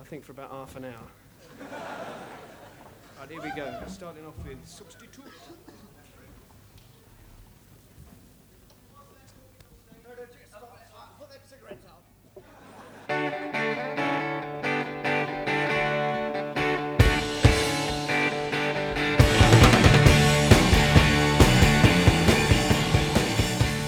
I 0.00 0.04
think 0.04 0.24
for 0.24 0.32
about 0.32 0.50
half 0.50 0.76
an 0.76 0.86
hour. 0.86 0.94
right, 3.20 3.30
here 3.30 3.42
we 3.42 3.50
go. 3.54 3.70
Starting 3.86 4.24
off 4.24 4.34
with 4.46 4.56
substitute. 4.64 5.24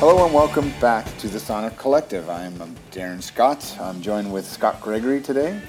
Hello 0.05 0.25
and 0.25 0.35
welcome 0.35 0.73
back 0.81 1.07
to 1.19 1.29
the 1.29 1.39
Sonic 1.39 1.77
Collective. 1.77 2.29
I'm 2.29 2.61
um, 2.61 2.75
Darren 2.91 3.23
Scott. 3.23 3.79
I'm 3.81 4.03
joined 4.03 4.33
with 4.33 4.45
Scott 4.45 4.81
Gregory 4.81 5.21
today 5.21 5.63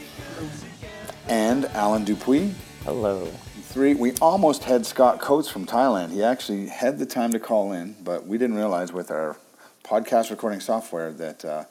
and 1.27 1.65
Alan 1.65 2.03
Dupuis. 2.03 2.51
Hello. 2.83 3.27
Three. 3.61 3.93
We 3.93 4.13
almost 4.13 4.63
had 4.63 4.87
Scott 4.87 5.19
Coates 5.19 5.49
from 5.49 5.67
Thailand. 5.67 6.13
He 6.13 6.23
actually 6.23 6.65
had 6.65 6.97
the 6.97 7.05
time 7.05 7.31
to 7.33 7.39
call 7.39 7.73
in, 7.73 7.95
but 8.03 8.25
we 8.25 8.39
didn't 8.39 8.55
realize 8.55 8.91
with 8.91 9.11
our 9.11 9.37
podcast 9.83 10.31
recording 10.31 10.61
software 10.61 11.11
that 11.11 11.45
uh, 11.45 11.65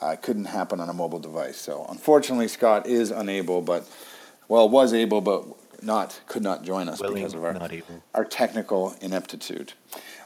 uh, 0.00 0.06
it 0.12 0.22
couldn't 0.22 0.46
happen 0.46 0.80
on 0.80 0.88
a 0.88 0.94
mobile 0.94 1.20
device. 1.20 1.58
So 1.58 1.84
unfortunately, 1.90 2.48
Scott 2.48 2.86
is 2.86 3.10
unable, 3.10 3.60
but 3.60 3.86
well, 4.48 4.66
was 4.70 4.94
able, 4.94 5.20
but 5.20 5.44
not 5.82 6.18
could 6.26 6.42
not 6.42 6.64
join 6.64 6.88
us 6.88 6.98
Willing, 6.98 7.16
because 7.16 7.34
of 7.34 7.44
our 7.44 7.52
not 7.52 7.70
our 8.14 8.24
technical 8.24 8.96
ineptitude. 9.02 9.74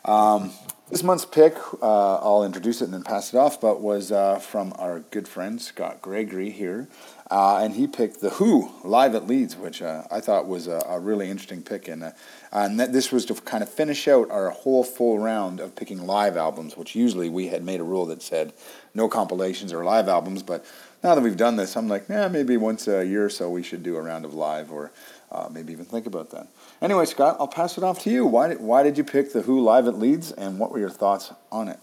Um, 0.04 0.52
this 0.90 1.04
month's 1.04 1.24
pick, 1.24 1.54
uh, 1.80 2.16
I'll 2.16 2.42
introduce 2.44 2.80
it 2.80 2.86
and 2.86 2.94
then 2.94 3.04
pass 3.04 3.32
it 3.32 3.36
off, 3.36 3.60
but 3.60 3.80
was 3.80 4.10
uh, 4.10 4.40
from 4.40 4.72
our 4.76 5.00
good 5.00 5.28
friend 5.28 5.62
Scott 5.62 6.02
Gregory 6.02 6.50
here. 6.50 6.88
Uh, 7.30 7.58
and 7.58 7.74
he 7.74 7.86
picked 7.86 8.20
The 8.20 8.30
Who 8.30 8.72
live 8.82 9.14
at 9.14 9.28
Leeds, 9.28 9.56
which 9.56 9.82
uh, 9.82 10.02
I 10.10 10.18
thought 10.18 10.48
was 10.48 10.66
a, 10.66 10.84
a 10.88 10.98
really 10.98 11.30
interesting 11.30 11.62
pick. 11.62 11.86
And, 11.86 12.02
uh, 12.02 12.10
and 12.50 12.80
that 12.80 12.92
this 12.92 13.12
was 13.12 13.24
to 13.26 13.34
kind 13.34 13.62
of 13.62 13.68
finish 13.68 14.08
out 14.08 14.32
our 14.32 14.50
whole 14.50 14.82
full 14.82 15.20
round 15.20 15.60
of 15.60 15.76
picking 15.76 16.04
live 16.06 16.36
albums, 16.36 16.76
which 16.76 16.96
usually 16.96 17.28
we 17.28 17.46
had 17.46 17.62
made 17.62 17.78
a 17.78 17.84
rule 17.84 18.06
that 18.06 18.20
said 18.20 18.52
no 18.92 19.08
compilations 19.08 19.72
or 19.72 19.84
live 19.84 20.08
albums. 20.08 20.42
But 20.42 20.64
now 21.04 21.14
that 21.14 21.20
we've 21.20 21.36
done 21.36 21.54
this, 21.54 21.76
I'm 21.76 21.86
like, 21.86 22.08
yeah, 22.08 22.26
maybe 22.26 22.56
once 22.56 22.88
a 22.88 23.06
year 23.06 23.26
or 23.26 23.30
so 23.30 23.48
we 23.48 23.62
should 23.62 23.84
do 23.84 23.96
a 23.96 24.02
round 24.02 24.24
of 24.24 24.34
live 24.34 24.72
or 24.72 24.90
uh, 25.32 25.48
maybe 25.50 25.72
even 25.72 25.84
think 25.84 26.06
about 26.06 26.30
that. 26.30 26.48
Anyway, 26.82 27.04
Scott, 27.04 27.36
I'll 27.38 27.48
pass 27.48 27.78
it 27.78 27.84
off 27.84 28.00
to 28.00 28.10
you. 28.10 28.26
Why 28.26 28.48
did, 28.48 28.60
why 28.60 28.82
did 28.82 28.98
you 28.98 29.04
pick 29.04 29.32
The 29.32 29.42
Who 29.42 29.60
live 29.62 29.86
at 29.86 29.98
Leeds, 29.98 30.32
and 30.32 30.58
what 30.58 30.72
were 30.72 30.78
your 30.78 30.90
thoughts 30.90 31.32
on 31.52 31.68
it? 31.68 31.78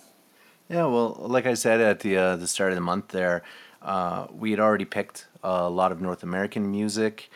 Yeah, 0.70 0.86
well, 0.86 1.16
like 1.20 1.46
I 1.46 1.54
said 1.54 1.80
at 1.80 2.02
the 2.02 2.18
uh, 2.18 2.36
the 2.36 2.48
start 2.48 2.72
of 2.72 2.76
the 2.76 2.82
month, 2.82 3.10
there, 3.10 3.44
uh, 3.82 4.28
we 4.32 4.52
had 4.52 4.60
already 4.60 4.84
picked 4.84 5.28
a 5.44 5.70
lot 5.70 5.92
of 5.94 6.02
North 6.02 6.24
American 6.24 6.70
music. 6.70 7.30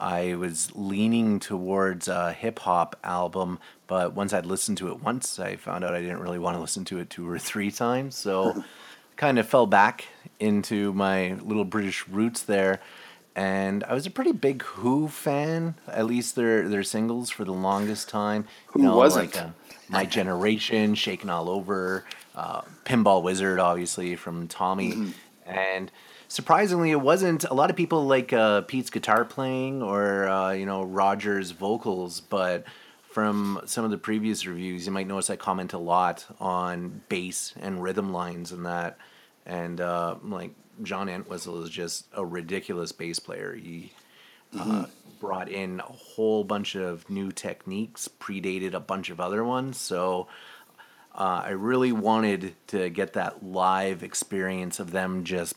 I 0.00 0.36
was 0.36 0.74
leaning 0.74 1.40
towards 1.40 2.08
a 2.08 2.32
hip 2.32 2.60
hop 2.60 2.96
album, 3.04 3.58
but 3.88 4.14
once 4.14 4.32
I'd 4.32 4.46
listened 4.46 4.78
to 4.78 4.88
it 4.88 5.02
once, 5.02 5.38
I 5.38 5.56
found 5.56 5.84
out 5.84 5.92
I 5.92 6.00
didn't 6.00 6.20
really 6.20 6.38
want 6.38 6.56
to 6.56 6.60
listen 6.60 6.84
to 6.86 6.98
it 6.98 7.10
two 7.10 7.28
or 7.28 7.38
three 7.38 7.70
times. 7.70 8.14
So, 8.14 8.64
kind 9.16 9.38
of 9.38 9.46
fell 9.48 9.66
back 9.66 10.06
into 10.40 10.92
my 10.94 11.34
little 11.42 11.64
British 11.64 12.08
roots 12.08 12.42
there. 12.42 12.80
And 13.38 13.84
I 13.84 13.94
was 13.94 14.04
a 14.04 14.10
pretty 14.10 14.32
big 14.32 14.64
Who 14.64 15.06
fan, 15.06 15.76
at 15.86 16.06
least 16.06 16.34
their 16.34 16.68
their 16.68 16.82
singles 16.82 17.30
for 17.30 17.44
the 17.44 17.52
longest 17.52 18.08
time. 18.08 18.48
Who 18.72 18.90
wasn't? 18.90 19.32
Like, 19.36 19.44
uh, 19.44 19.50
My 19.88 20.04
Generation, 20.06 20.96
Shakin' 20.96 21.30
All 21.30 21.48
Over, 21.48 22.04
uh, 22.34 22.62
Pinball 22.84 23.22
Wizard, 23.22 23.60
obviously 23.60 24.16
from 24.16 24.48
Tommy, 24.48 25.12
and 25.46 25.92
surprisingly, 26.26 26.90
it 26.90 27.00
wasn't 27.00 27.44
a 27.44 27.54
lot 27.54 27.70
of 27.70 27.76
people 27.76 28.08
like 28.08 28.32
uh, 28.32 28.62
Pete's 28.62 28.90
guitar 28.90 29.24
playing 29.24 29.84
or 29.84 30.26
uh, 30.28 30.50
you 30.50 30.66
know 30.66 30.82
Roger's 30.82 31.52
vocals, 31.52 32.20
but 32.20 32.64
from 33.08 33.60
some 33.66 33.84
of 33.84 33.92
the 33.92 33.98
previous 33.98 34.46
reviews, 34.46 34.84
you 34.86 34.90
might 34.90 35.06
notice 35.06 35.30
I 35.30 35.36
comment 35.36 35.74
a 35.74 35.78
lot 35.78 36.26
on 36.40 37.02
bass 37.08 37.54
and 37.60 37.84
rhythm 37.84 38.12
lines 38.12 38.50
and 38.50 38.66
that, 38.66 38.98
and 39.46 39.80
uh, 39.80 40.16
like 40.24 40.50
John 40.82 41.08
Entwistle 41.08 41.62
is 41.62 41.70
just 41.70 42.06
a 42.12 42.24
ridiculous 42.24 42.92
bass 42.92 43.18
player. 43.18 43.54
He 43.54 43.92
uh, 44.58 44.86
brought 45.20 45.48
in 45.48 45.80
a 45.80 45.82
whole 45.82 46.44
bunch 46.44 46.74
of 46.74 47.08
new 47.10 47.30
techniques, 47.32 48.08
predated 48.20 48.74
a 48.74 48.80
bunch 48.80 49.10
of 49.10 49.20
other 49.20 49.44
ones. 49.44 49.76
So 49.76 50.28
uh, 51.14 51.42
I 51.44 51.50
really 51.50 51.92
wanted 51.92 52.54
to 52.68 52.90
get 52.90 53.14
that 53.14 53.44
live 53.44 54.02
experience 54.02 54.78
of 54.78 54.92
them 54.92 55.24
just 55.24 55.54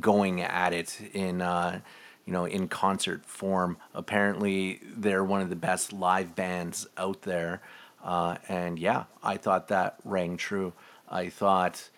going 0.00 0.40
at 0.40 0.72
it 0.72 0.98
in, 1.12 1.42
uh, 1.42 1.80
you 2.24 2.32
know, 2.32 2.46
in 2.46 2.68
concert 2.68 3.26
form. 3.26 3.76
Apparently, 3.94 4.80
they're 4.96 5.24
one 5.24 5.42
of 5.42 5.50
the 5.50 5.56
best 5.56 5.92
live 5.92 6.34
bands 6.34 6.86
out 6.96 7.22
there, 7.22 7.60
uh, 8.02 8.36
and 8.48 8.78
yeah, 8.78 9.04
I 9.22 9.36
thought 9.36 9.68
that 9.68 9.96
rang 10.04 10.36
true. 10.36 10.72
I 11.08 11.28
thought, 11.28 11.90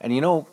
and 0.00 0.14
you 0.14 0.20
know, 0.20 0.46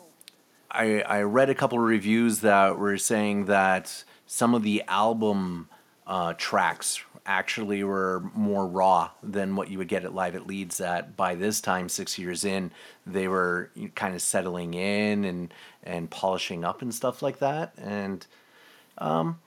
I, 0.70 1.00
I 1.00 1.22
read 1.22 1.50
a 1.50 1.54
couple 1.54 1.78
of 1.78 1.84
reviews 1.84 2.40
that 2.40 2.78
were 2.78 2.98
saying 2.98 3.46
that 3.46 4.04
some 4.26 4.54
of 4.54 4.62
the 4.62 4.82
album 4.86 5.68
uh, 6.06 6.34
tracks 6.36 7.02
actually 7.24 7.84
were 7.84 8.24
more 8.34 8.66
raw 8.66 9.10
than 9.22 9.54
what 9.54 9.70
you 9.70 9.78
would 9.78 9.88
get 9.88 10.04
at 10.04 10.14
live 10.14 10.34
at 10.34 10.46
Leeds. 10.46 10.78
That 10.78 11.16
by 11.16 11.34
this 11.34 11.60
time, 11.60 11.88
six 11.88 12.18
years 12.18 12.44
in, 12.44 12.70
they 13.06 13.28
were 13.28 13.70
kind 13.94 14.14
of 14.14 14.22
settling 14.22 14.74
in 14.74 15.24
and 15.24 15.52
and 15.82 16.10
polishing 16.10 16.64
up 16.64 16.82
and 16.82 16.94
stuff 16.94 17.22
like 17.22 17.38
that. 17.38 17.74
And 17.76 18.26
um, 18.96 19.38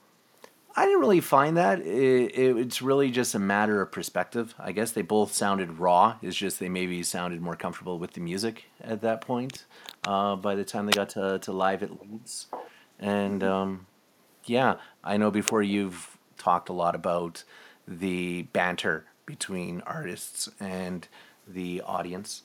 I 0.74 0.86
didn't 0.86 1.00
really 1.00 1.20
find 1.20 1.56
that. 1.56 1.80
It, 1.80 2.32
it, 2.34 2.56
it's 2.56 2.80
really 2.80 3.10
just 3.10 3.34
a 3.34 3.38
matter 3.38 3.82
of 3.82 3.92
perspective. 3.92 4.54
I 4.58 4.72
guess 4.72 4.92
they 4.92 5.02
both 5.02 5.32
sounded 5.32 5.78
raw. 5.78 6.16
It's 6.22 6.36
just 6.36 6.60
they 6.60 6.68
maybe 6.68 7.02
sounded 7.02 7.42
more 7.42 7.56
comfortable 7.56 7.98
with 7.98 8.14
the 8.14 8.20
music 8.20 8.64
at 8.80 9.02
that 9.02 9.20
point. 9.20 9.66
Uh, 10.06 10.36
by 10.36 10.54
the 10.54 10.64
time 10.64 10.86
they 10.86 10.92
got 10.92 11.10
to, 11.10 11.38
to 11.40 11.52
live 11.52 11.82
at 11.82 12.00
Leeds, 12.00 12.46
and 12.98 13.44
um, 13.44 13.86
yeah, 14.46 14.76
I 15.04 15.16
know 15.16 15.30
before 15.30 15.62
you've 15.62 16.16
talked 16.38 16.68
a 16.68 16.72
lot 16.72 16.94
about 16.94 17.44
the 17.86 18.42
banter 18.42 19.04
between 19.26 19.82
artists 19.82 20.48
and 20.58 21.06
the 21.46 21.82
audience, 21.84 22.42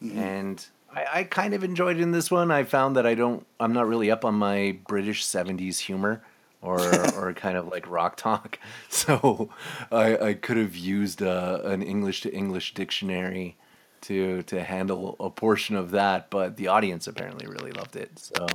and 0.00 0.66
I, 0.92 1.06
I 1.12 1.24
kind 1.24 1.52
of 1.52 1.62
enjoyed 1.62 1.98
it 1.98 2.02
in 2.02 2.12
this 2.12 2.30
one. 2.30 2.50
I 2.50 2.64
found 2.64 2.96
that 2.96 3.06
I 3.06 3.14
don't, 3.14 3.46
I'm 3.60 3.72
not 3.72 3.86
really 3.86 4.10
up 4.10 4.24
on 4.24 4.34
my 4.34 4.78
British 4.86 5.24
'70s 5.24 5.78
humor 5.80 6.22
or 6.62 6.80
or 7.16 7.32
kind 7.36 7.56
of 7.56 7.68
like 7.68 7.88
rock 7.88 8.16
talk, 8.16 8.58
so 8.88 9.50
I 9.90 10.16
I 10.18 10.34
could 10.34 10.56
have 10.56 10.76
used 10.76 11.22
uh, 11.22 11.60
an 11.64 11.82
English 11.82 12.22
to 12.22 12.32
English 12.32 12.74
dictionary 12.74 13.56
to 14.02 14.42
to 14.44 14.62
handle 14.62 15.16
a 15.20 15.30
portion 15.30 15.76
of 15.76 15.90
that, 15.92 16.30
but 16.30 16.56
the 16.56 16.68
audience 16.68 17.06
apparently 17.06 17.46
really 17.46 17.72
loved 17.72 17.96
it. 17.96 18.18
So 18.18 18.46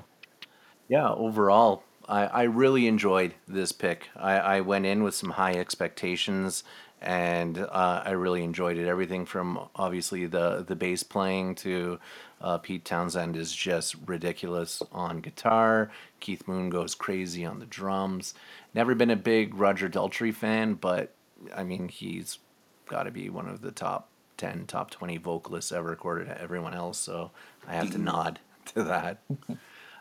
yeah, 0.87 1.09
overall, 1.09 1.83
I, 2.07 2.25
I 2.25 2.43
really 2.43 2.87
enjoyed 2.87 3.33
this 3.47 3.71
pick. 3.71 4.09
I, 4.15 4.33
I 4.37 4.61
went 4.61 4.85
in 4.85 5.03
with 5.03 5.15
some 5.15 5.31
high 5.31 5.53
expectations, 5.53 6.63
and 7.01 7.57
uh, 7.57 8.03
I 8.05 8.11
really 8.11 8.43
enjoyed 8.43 8.77
it. 8.77 8.87
Everything 8.87 9.25
from 9.25 9.69
obviously 9.75 10.25
the 10.25 10.63
the 10.67 10.75
bass 10.75 11.03
playing 11.03 11.55
to 11.55 11.99
uh, 12.43 12.57
Pete 12.57 12.83
Townshend 12.83 13.37
is 13.37 13.55
just 13.55 13.95
ridiculous 14.05 14.83
on 14.91 15.21
guitar. 15.21 15.89
Keith 16.19 16.45
Moon 16.47 16.69
goes 16.69 16.93
crazy 16.93 17.45
on 17.45 17.59
the 17.59 17.65
drums. 17.65 18.33
Never 18.73 18.93
been 18.93 19.09
a 19.09 19.15
big 19.15 19.55
Roger 19.55 19.89
Daltrey 19.89 20.33
fan, 20.33 20.73
but 20.73 21.15
I 21.55 21.63
mean 21.63 21.87
he's 21.87 22.39
got 22.85 23.03
to 23.03 23.11
be 23.11 23.29
one 23.29 23.47
of 23.47 23.61
the 23.61 23.71
top 23.71 24.09
10, 24.37 24.65
top 24.67 24.91
20 24.91 25.17
vocalists 25.17 25.71
ever 25.71 25.89
recorded 25.89 26.25
to 26.27 26.39
everyone 26.39 26.73
else. 26.73 26.97
So 26.97 27.31
I 27.65 27.75
have 27.75 27.91
to 27.91 27.97
nod 27.97 28.39
to 28.73 28.83
that. 28.83 29.19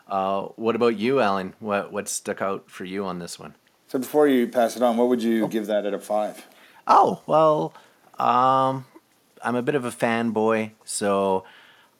Uh, 0.05 0.43
what 0.57 0.75
about 0.75 0.97
you, 0.97 1.21
Alan? 1.21 1.53
What 1.59 1.93
what 1.93 2.09
stuck 2.09 2.41
out 2.41 2.69
for 2.69 2.83
you 2.83 3.05
on 3.05 3.19
this 3.19 3.39
one? 3.39 3.55
So 3.87 3.99
before 3.99 4.27
you 4.27 4.47
pass 4.47 4.75
it 4.75 4.83
on, 4.83 4.97
what 4.97 5.07
would 5.07 5.23
you 5.23 5.47
give 5.47 5.67
that 5.67 5.85
at 5.85 5.93
a 5.93 5.99
five? 5.99 6.45
Oh 6.87 7.21
well, 7.25 7.73
um, 8.19 8.85
I'm 9.41 9.55
a 9.55 9.61
bit 9.61 9.75
of 9.75 9.85
a 9.85 9.91
fanboy, 9.91 10.71
so 10.83 11.45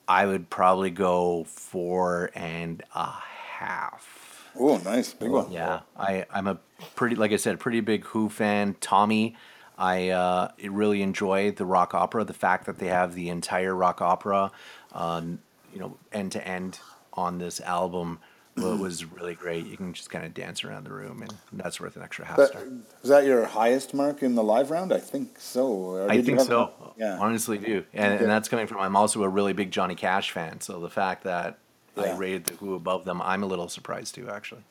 I 0.08 0.26
would 0.26 0.50
probably 0.50 0.90
go 0.90 1.46
four 1.46 2.30
and 2.36 2.84
a 2.94 3.10
half. 3.58 4.52
Oh, 4.58 4.78
nice, 4.78 5.14
big 5.14 5.32
one. 5.32 5.52
Yeah, 5.52 5.82
I 5.98 6.26
I'm 6.30 6.48
a 6.48 6.60
pretty 6.96 7.16
like 7.16 7.32
I 7.32 7.38
said, 7.38 7.60
pretty 7.60 7.82
big 7.82 8.06
Who 8.06 8.30
fan. 8.30 8.76
Tommy, 8.80 9.36
I 9.78 10.10
uh, 10.10 10.52
really 10.64 11.02
enjoy 11.02 11.52
the 11.52 11.66
rock 11.66 11.94
opera. 11.94 12.24
The 12.24 12.34
fact 12.34 12.66
that 12.66 12.80
they 12.80 12.88
have 12.88 13.16
the 13.16 13.30
entire 13.30 13.74
rock 13.76 14.02
opera, 14.02 14.52
um, 14.92 15.40
you 15.74 15.80
know, 15.80 15.98
end 16.12 16.34
to 16.34 16.48
end 16.48 16.80
on 17.14 17.38
this 17.40 17.62
album 17.62 18.20
wa- 18.58 18.76
was 18.76 19.06
really 19.06 19.36
great. 19.36 19.66
You 19.66 19.78
can 19.78 19.94
just 19.94 20.10
kind 20.10 20.26
of 20.26 20.34
dance 20.34 20.64
around 20.64 20.84
the 20.86 20.94
room, 20.94 21.22
and 21.22 21.34
that's 21.54 21.80
worth 21.80 21.96
an 21.96 22.04
extra 22.04 22.26
half 22.26 22.38
That, 22.38 22.50
star. 22.50 22.62
was 23.02 23.10
that 23.10 23.26
your 23.26 23.46
highest 23.46 23.94
mark 23.94 24.22
in 24.24 24.36
the 24.36 24.44
live 24.44 24.72
round? 24.72 24.94
I 24.94 25.00
think 25.00 25.40
so. 25.40 25.68
Or 25.68 26.04
I 26.04 26.16
did 26.16 26.18
you 26.18 26.24
think 26.24 26.40
have- 26.40 26.48
so. 26.48 26.94
Yeah. 26.98 27.18
honestly 27.20 27.58
do, 27.58 27.84
and, 27.94 28.14
Okay. 28.14 28.24
and 28.24 28.32
that's 28.32 28.48
coming 28.50 28.68
from 28.68 28.80
I'm 28.80 28.96
also 28.96 29.24
a 29.24 29.30
really 29.30 29.54
big 29.54 29.72
Johnny 29.72 29.96
Cash 29.96 30.32
fan. 30.32 30.62
So 30.62 30.80
the 30.80 30.90
fact 30.90 31.24
that 31.24 31.58
I 31.98 32.06
Yeah. 32.06 32.18
rated 32.18 32.46
the 32.46 32.56
Who 32.56 32.76
above 32.76 33.06
them, 33.06 33.22
I'm 33.22 33.44
a 33.44 33.46
little 33.48 33.68
surprised 33.70 34.16
too, 34.16 34.30
actually. 34.30 34.64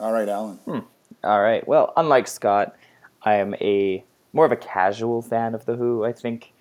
All 0.00 0.12
right, 0.12 0.28
Alan. 0.28 0.58
All 1.24 1.40
right. 1.42 1.66
Well, 1.66 1.92
unlike 1.96 2.26
Scott, 2.28 2.74
I 3.22 3.34
am 3.34 3.54
a 3.54 4.04
more 4.32 4.44
of 4.44 4.52
a 4.52 4.56
casual 4.56 5.22
fan 5.22 5.54
of 5.54 5.64
the 5.64 5.74
Who. 5.76 6.04
I 6.04 6.12
think, 6.12 6.52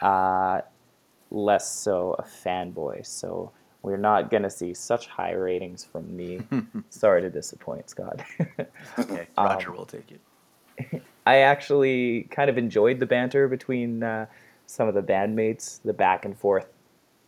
uh, 0.00 0.62
less 1.30 1.70
so 1.72 2.14
a 2.18 2.22
fanboy. 2.24 3.06
So 3.06 3.52
we're 3.82 3.96
not 3.96 4.30
gonna 4.30 4.50
see 4.50 4.74
such 4.74 5.06
high 5.08 5.32
ratings 5.32 5.84
from 5.84 6.16
me. 6.16 6.40
Sorry 6.90 7.20
to 7.22 7.30
disappoint, 7.30 7.90
Scott. 7.90 8.20
Okay, 8.98 9.26
Um, 9.36 9.46
Roger 9.46 9.72
will 9.72 9.86
take 9.86 10.10
it. 10.12 11.02
I 11.26 11.38
actually 11.38 12.24
kind 12.30 12.48
of 12.50 12.58
enjoyed 12.58 12.98
the 12.98 13.06
banter 13.06 13.46
between 13.48 14.02
uh, 14.02 14.26
some 14.66 14.88
of 14.88 14.94
the 14.94 15.02
bandmates, 15.02 15.80
the 15.84 15.92
back 15.92 16.24
and 16.24 16.36
forth 16.38 16.66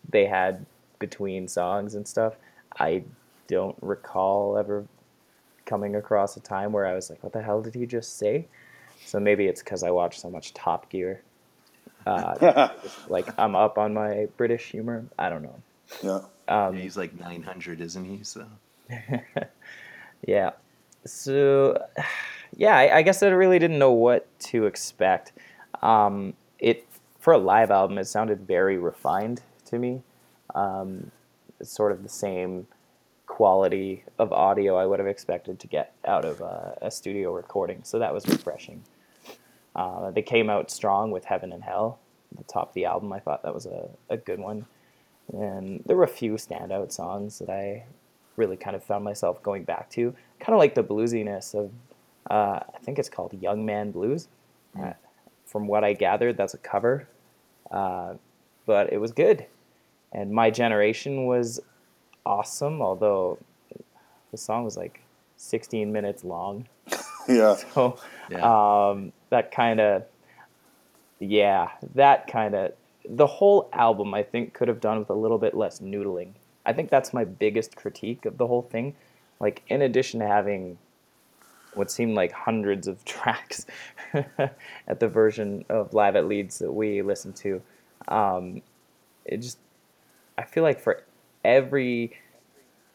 they 0.09 0.27
had 0.27 0.65
between 0.99 1.49
songs 1.49 1.95
and 1.95 2.06
stuff. 2.06 2.35
I 2.79 3.05
don't 3.49 3.77
recall 3.81 4.57
ever 4.59 4.85
coming 5.67 5.97
across 5.97 6.37
a 6.37 6.41
time 6.41 6.73
where 6.73 6.87
I 6.87 6.95
was 6.95 7.09
like, 7.11 7.23
"What 7.23 7.33
the 7.33 7.43
hell 7.43 7.62
did 7.62 7.75
he 7.75 7.87
just 7.87 8.19
say?" 8.19 8.47
So 9.05 9.19
maybe 9.21 9.47
it's 9.47 9.62
because 9.62 9.83
I 9.83 9.91
watch 9.91 10.21
so 10.21 10.31
much 10.31 10.55
Top 10.55 10.89
Gear. 10.91 11.23
Uh, 12.07 12.69
like 13.09 13.27
I'm 13.39 13.55
up 13.57 13.79
on 13.79 13.95
my 13.95 14.27
British 14.37 14.71
humor. 14.71 15.05
I 15.19 15.29
don't 15.31 15.43
know. 15.43 15.57
yeah. 16.03 16.21
Um, 16.49 16.76
he's 16.76 16.96
like 16.96 17.19
900, 17.19 17.81
isn't 17.81 18.05
he? 18.05 18.23
So 18.23 18.46
Yeah. 20.26 20.50
So, 21.06 21.85
yeah, 22.56 22.76
I, 22.76 22.99
I 22.99 23.02
guess 23.02 23.23
I 23.23 23.29
really 23.29 23.58
didn't 23.58 23.79
know 23.79 23.93
what 23.93 24.26
to 24.41 24.67
expect. 24.67 25.32
Um, 25.82 26.35
it 26.58 26.87
for 27.19 27.32
a 27.32 27.38
live 27.38 27.70
album, 27.70 27.99
it 27.99 28.05
sounded 28.05 28.46
very 28.46 28.76
refined 28.76 29.41
to 29.67 29.79
me. 29.79 30.02
Um, 30.55 31.11
it's 31.58 31.70
sort 31.70 31.93
of 31.93 32.02
the 32.02 32.08
same 32.08 32.67
quality 33.26 34.05
of 34.19 34.32
audio 34.32 34.76
I 34.76 34.87
would 34.87 34.99
have 34.99 35.08
expected 35.08 35.58
to 35.61 35.67
get 35.67 35.94
out 36.05 36.25
of 36.25 36.40
a, 36.40 36.76
a 36.82 36.90
studio 36.90 37.32
recording. 37.32 37.81
So 37.82 37.99
that 37.99 38.12
was 38.12 38.29
refreshing. 38.29 38.85
Uh, 39.75 40.11
they 40.11 40.23
came 40.23 40.50
out 40.50 40.70
strong 40.70 41.11
with 41.11 41.25
Heaven 41.25 41.52
and 41.52 41.64
Hell, 41.64 41.99
the 42.37 42.44
top 42.44 42.69
of 42.69 42.75
the 42.75 42.85
album. 42.85 43.12
I 43.12 43.20
thought 43.20 43.43
that 43.43 43.55
was 43.55 43.67
a, 43.67 43.88
a 44.11 44.17
good 44.17 44.38
one. 44.38 44.67
And 45.32 45.82
there 45.87 45.97
were 45.97 46.05
a 46.05 46.09
few 46.09 46.35
standout 46.35 46.93
songs 46.93 47.38
that 47.38 47.50
I 47.50 47.85
really 48.37 48.56
kind 48.56 48.76
of 48.76 48.85
found 48.85 49.05
myself 49.05 49.43
going 49.43 49.65
back 49.65 49.91
to. 49.91 50.15
Kind 50.41 50.55
of 50.55 50.59
like 50.59 50.75
the 50.75 50.82
bluesiness 50.82 51.55
of, 51.55 51.71
uh, 52.31 52.61
I 52.75 52.79
think 52.82 52.99
it's 52.99 53.09
called 53.09 53.32
Young 53.41 53.65
Man 53.65 53.91
Blues. 53.91 54.29
Uh, 54.79 54.93
from 55.47 55.67
what 55.69 55.85
I 55.85 55.93
gathered, 55.93 56.37
that's 56.37 56.55
a 56.55 56.59
cover. 56.59 57.09
Uh, 57.71 58.15
but 58.67 58.93
it 58.93 58.99
was 58.99 59.12
good. 59.12 59.47
And 60.12 60.32
My 60.32 60.50
Generation 60.50 61.26
was 61.26 61.61
awesome, 62.26 62.82
although 62.82 63.38
the 64.31 64.37
song 64.37 64.65
was 64.65 64.76
like 64.76 65.03
16 65.37 65.93
minutes 65.93 66.25
long. 66.25 66.67
Yeah. 67.29 67.56
So 67.73 67.99
yeah, 68.31 68.91
um, 68.91 69.12
that 69.31 69.50
kind 69.50 69.81
of, 69.81 70.05
yeah, 71.21 71.71
that 71.94 72.26
kind 72.26 72.55
of, 72.55 72.73
the 73.09 73.27
whole 73.27 73.69
album 73.73 74.15
I 74.15 74.23
think 74.23 74.55
could 74.55 74.69
have 74.69 74.81
done 74.81 74.99
with 74.99 75.11
a 75.11 75.15
little 75.15 75.39
bit 75.39 75.55
less 75.55 75.81
noodling. 75.81 76.33
I 76.67 76.73
think 76.73 76.91
that's 76.91 77.12
my 77.12 77.25
biggest 77.25 77.77
critique 77.77 78.25
of 78.25 78.39
the 78.39 78.47
whole 78.47 78.62
thing. 78.62 78.95
Like, 79.41 79.62
in 79.69 79.83
addition 79.83 80.21
to 80.21 80.27
having 80.27 80.79
what 81.75 81.91
seemed 81.91 82.15
like 82.15 82.33
hundreds 82.33 82.87
of 82.87 83.05
tracks 83.05 83.67
at 84.15 85.01
the 85.01 85.09
version 85.09 85.65
of 85.69 85.93
Live 85.93 86.17
at 86.17 86.27
Leeds 86.27 86.59
that 86.61 86.73
we 86.73 87.03
listened 87.03 87.37
to, 87.37 87.61
um, 88.09 88.62
it 89.25 89.39
just, 89.39 89.59
I 90.39 90.45
feel 90.45 90.62
like 90.62 90.81
for 90.81 91.03
every 91.45 92.12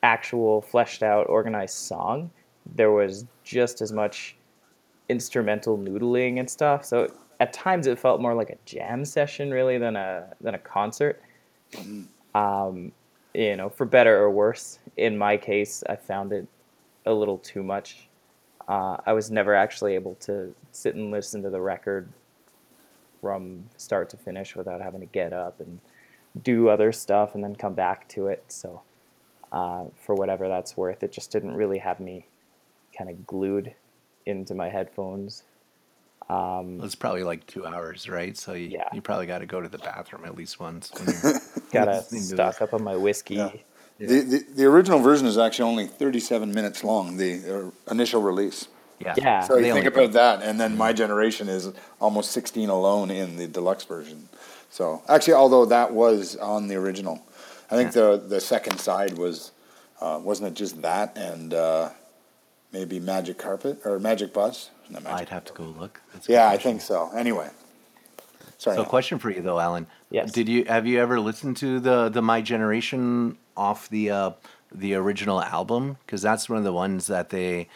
actual 0.02 0.62
fleshed 0.62 1.04
out 1.04 1.28
organized 1.28 1.76
song, 1.76 2.32
there 2.76 2.92
was 2.92 3.26
just 3.44 3.82
as 3.82 3.92
much 3.92 4.36
instrumental 5.10 5.78
noodling 5.78 6.40
and 6.40 6.50
stuff. 6.50 6.86
So 6.86 7.12
at 7.40 7.54
times 7.54 7.88
it 7.88 7.98
felt 7.98 8.22
more 8.22 8.34
like 8.34 8.50
a 8.50 8.58
jam 8.66 9.06
session 9.06 9.52
really 9.52 9.78
than 9.78 9.96
a 9.96 10.36
than 10.42 10.56
a 10.56 10.60
concert. 10.60 11.22
Um, 12.36 12.92
you 13.34 13.56
know, 13.56 13.70
for 13.70 13.86
better 13.86 14.18
or 14.18 14.32
worse. 14.32 14.80
In 14.98 15.18
my 15.18 15.38
case, 15.38 15.84
I 15.88 15.96
found 15.96 16.34
it 16.34 16.48
a 17.06 17.14
little 17.14 17.38
too 17.38 17.64
much. 17.64 18.08
Uh, 18.68 18.98
I 19.06 19.14
was 19.14 19.32
never 19.32 19.56
actually 19.56 19.96
able 19.96 20.16
to 20.16 20.54
sit 20.72 20.96
and 20.96 21.12
listen 21.12 21.42
to 21.44 21.50
the 21.50 21.62
record 21.62 22.10
from 23.22 23.66
start 23.78 24.10
to 24.10 24.18
finish 24.18 24.56
without 24.56 24.82
having 24.82 25.00
to 25.02 25.06
get 25.08 25.34
up 25.34 25.60
and 25.60 25.80
do 26.44 26.70
other 26.70 26.92
stuff 26.92 27.36
and 27.36 27.44
then 27.44 27.56
come 27.56 27.74
back 27.74 28.08
to 28.10 28.28
it. 28.28 28.44
So, 28.48 28.82
uh, 29.52 29.86
for 29.96 30.16
whatever 30.16 30.48
that's 30.48 30.78
worth, 30.78 31.04
it 31.04 31.12
just 31.12 31.32
didn't 31.32 31.56
really 31.56 31.80
have 31.80 32.00
me 32.00 32.28
kind 32.96 33.10
of 33.10 33.26
glued 33.26 33.74
into 34.26 34.54
my 34.54 34.70
headphones. 34.70 35.44
Um, 36.30 36.80
it's 36.84 36.96
probably 36.96 37.24
like 37.24 37.46
two 37.48 37.66
hours, 37.66 38.08
right? 38.08 38.38
So 38.38 38.54
you, 38.54 38.68
Yeah. 38.70 38.88
you 38.94 39.02
probably 39.02 39.26
got 39.26 39.40
to 39.40 39.46
go 39.48 39.60
to 39.62 39.68
the 39.70 39.80
bathroom 39.80 40.26
at 40.26 40.36
least 40.36 40.60
once. 40.60 40.90
Gotta 41.72 42.04
stock 42.04 42.62
up 42.62 42.74
on 42.74 42.84
my 42.84 42.96
whiskey. 42.96 43.36
Yeah. 43.36 43.52
The, 44.00 44.06
the 44.22 44.46
the 44.56 44.66
original 44.66 45.00
version 45.00 45.28
is 45.28 45.38
actually 45.38 45.70
only 45.70 45.88
37 45.88 46.54
minutes 46.54 46.84
long. 46.84 47.18
The 47.18 47.72
uh, 47.88 47.92
initial 47.92 48.22
release. 48.22 48.68
yeah, 49.00 49.14
Yeah. 49.18 49.42
So 49.42 49.58
you 49.58 49.64
think 49.74 49.76
only 49.78 49.88
about 49.88 50.14
that, 50.14 50.42
and 50.48 50.58
then 50.60 50.78
My 50.78 50.94
Generation 50.94 51.50
is 51.50 51.72
almost 52.00 52.32
16 52.32 52.70
alone 52.70 53.12
in 53.12 53.36
the 53.36 53.48
deluxe 53.48 53.84
version. 53.84 54.30
So 54.70 55.02
actually, 55.10 55.34
although 55.34 55.66
that 55.66 55.92
was 55.94 56.36
on 56.38 56.68
the 56.70 56.76
original, 56.76 57.20
I 57.72 57.76
think 57.76 57.92
the 57.92 58.18
the 58.26 58.40
second 58.40 58.78
side 58.80 59.18
was 59.18 59.52
uh, 60.00 60.20
wasn't 60.24 60.50
it 60.50 60.54
just 60.54 60.82
that 60.82 61.18
and 61.18 61.54
uh, 61.54 61.90
maybe 62.72 63.00
Magic 63.00 63.38
Carpet 63.38 63.82
or 63.86 64.00
Magic 64.00 64.34
Bus? 64.34 64.70
Not 64.90 65.04
Magic 65.04 65.20
I'd 65.20 65.30
have 65.30 65.46
to 65.46 65.54
go 65.54 65.64
look. 65.64 66.02
That's 66.14 66.28
a 66.30 66.32
Yeah, 66.32 66.50
I 66.50 66.58
think 66.58 66.82
so. 66.82 67.12
Anyway, 67.16 67.50
sorry. 68.58 68.76
So, 68.76 68.82
Alan. 68.82 68.86
question 68.86 69.20
for 69.20 69.30
you 69.30 69.42
though, 69.42 69.60
Alan. 69.60 69.88
Yes. 70.10 70.32
Did 70.32 70.50
you 70.50 70.66
have 70.66 70.88
you 70.88 71.00
ever 71.00 71.20
listened 71.20 71.58
to 71.58 71.80
the 71.80 72.10
the 72.10 72.22
My 72.22 72.42
Generation 72.42 73.38
off 73.56 73.90
the 73.90 74.10
uh, 74.12 74.32
the 74.72 74.96
original 74.96 75.42
album? 75.42 75.98
Because 76.06 76.22
that's 76.22 76.50
one 76.50 76.58
of 76.58 76.64
the 76.64 76.74
ones 76.74 77.08
that 77.08 77.30
they 77.30 77.68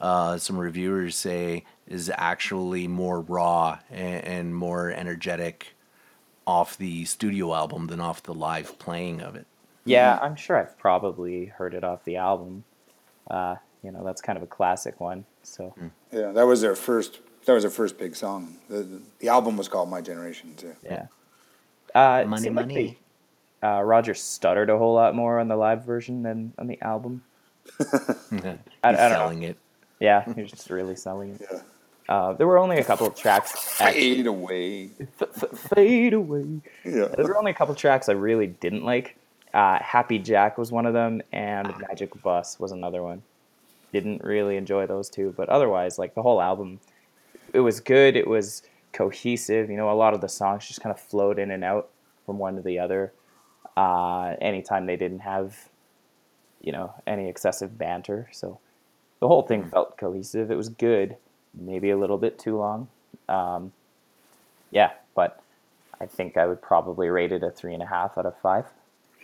uh, 0.00 0.38
some 0.38 0.58
reviewers 0.58 1.16
say 1.16 1.64
is 1.86 2.10
actually 2.16 2.88
more 2.88 3.20
raw 3.20 3.78
and, 3.90 4.24
and 4.24 4.54
more 4.54 4.90
energetic 4.90 5.74
off 6.46 6.76
the 6.78 7.04
studio 7.04 7.54
album 7.54 7.86
than 7.88 8.00
off 8.00 8.22
the 8.22 8.34
live 8.34 8.78
playing 8.78 9.20
of 9.20 9.36
it. 9.36 9.46
Yeah, 9.84 10.18
I'm 10.20 10.36
sure 10.36 10.56
I've 10.56 10.78
probably 10.78 11.46
heard 11.46 11.74
it 11.74 11.84
off 11.84 12.04
the 12.04 12.16
album. 12.16 12.64
Uh, 13.30 13.56
you 13.82 13.90
know, 13.90 14.04
that's 14.04 14.20
kind 14.20 14.36
of 14.36 14.42
a 14.42 14.46
classic 14.46 15.00
one. 15.00 15.24
So 15.42 15.74
yeah, 16.12 16.32
that 16.32 16.46
was 16.46 16.60
their 16.60 16.74
first. 16.74 17.20
That 17.46 17.54
was 17.54 17.62
their 17.62 17.70
first 17.70 17.98
big 17.98 18.14
song. 18.14 18.56
The, 18.68 18.78
the, 18.82 19.00
the 19.20 19.28
album 19.28 19.56
was 19.56 19.66
called 19.68 19.88
My 19.88 20.00
Generation 20.02 20.54
too. 20.56 20.74
yeah. 20.84 21.06
Uh, 21.94 22.20
it 22.22 22.28
Money, 22.28 22.44
like 22.48 22.52
money. 22.54 22.74
they- 22.74 23.66
uh, 23.66 23.82
Roger 23.82 24.14
stuttered 24.14 24.70
a 24.70 24.78
whole 24.78 24.94
lot 24.94 25.14
more 25.14 25.38
on 25.38 25.48
the 25.48 25.56
live 25.56 25.84
version 25.84 26.22
than 26.22 26.52
on 26.58 26.66
the 26.66 26.80
album. 26.82 27.22
He's 27.78 27.86
I, 27.94 28.58
I 28.82 28.92
don't 28.92 28.94
know. 28.94 29.08
selling 29.08 29.42
it. 29.42 29.58
Yeah, 29.98 30.24
he 30.34 30.40
was 30.42 30.50
just 30.50 30.70
really 30.70 30.96
selling 30.96 31.32
it. 31.34 31.42
Yeah. 31.50 31.60
Uh, 32.08 32.32
there 32.32 32.46
were 32.46 32.58
only 32.58 32.78
a 32.78 32.84
couple 32.84 33.06
of 33.06 33.14
tracks. 33.14 33.80
Actually, 33.80 34.14
Fade 34.16 34.26
away. 34.26 34.90
f- 35.20 35.42
f- 35.44 35.58
fade 35.74 36.12
away. 36.14 36.60
Yeah. 36.84 37.06
There 37.16 37.24
were 37.26 37.36
only 37.38 37.50
a 37.50 37.54
couple 37.54 37.74
tracks 37.74 38.08
I 38.08 38.12
really 38.12 38.46
didn't 38.48 38.84
like. 38.84 39.16
Uh, 39.54 39.78
Happy 39.80 40.18
Jack 40.18 40.56
was 40.58 40.72
one 40.72 40.86
of 40.86 40.92
them, 40.94 41.20
and 41.32 41.72
Magic 41.88 42.10
Bus 42.22 42.58
was 42.58 42.72
another 42.72 43.02
one. 43.02 43.22
Didn't 43.92 44.22
really 44.22 44.56
enjoy 44.56 44.86
those 44.86 45.10
two, 45.10 45.34
but 45.36 45.48
otherwise, 45.48 45.98
like 45.98 46.14
the 46.14 46.22
whole 46.22 46.40
album, 46.40 46.80
it 47.52 47.60
was 47.60 47.80
good. 47.80 48.16
It 48.16 48.28
was 48.28 48.62
cohesive. 48.92 49.70
You 49.70 49.76
know, 49.76 49.90
a 49.90 49.94
lot 49.94 50.14
of 50.14 50.20
the 50.20 50.28
songs 50.28 50.66
just 50.66 50.80
kind 50.80 50.94
of 50.94 51.00
flowed 51.00 51.38
in 51.38 51.50
and 51.50 51.64
out 51.64 51.90
from 52.26 52.38
one 52.38 52.56
to 52.56 52.62
the 52.62 52.78
other. 52.78 53.12
Uh, 53.76 54.34
anytime 54.40 54.86
they 54.86 54.96
didn't 54.96 55.20
have, 55.20 55.68
you 56.60 56.72
know, 56.72 56.94
any 57.06 57.28
excessive 57.28 57.76
banter, 57.78 58.28
so 58.32 58.58
the 59.20 59.28
whole 59.28 59.42
thing 59.42 59.64
felt 59.64 59.96
cohesive. 59.96 60.50
It 60.50 60.56
was 60.56 60.68
good. 60.68 61.16
Maybe 61.54 61.90
a 61.90 61.96
little 61.96 62.18
bit 62.18 62.38
too 62.38 62.56
long. 62.56 62.88
Um, 63.28 63.72
yeah, 64.70 64.90
but 65.14 65.42
I 66.00 66.06
think 66.06 66.36
I 66.36 66.46
would 66.46 66.62
probably 66.62 67.08
rate 67.08 67.32
it 67.32 67.42
a 67.42 67.50
three 67.50 67.74
and 67.74 67.82
a 67.82 67.86
half 67.86 68.16
out 68.16 68.26
of 68.26 68.38
five. 68.38 68.66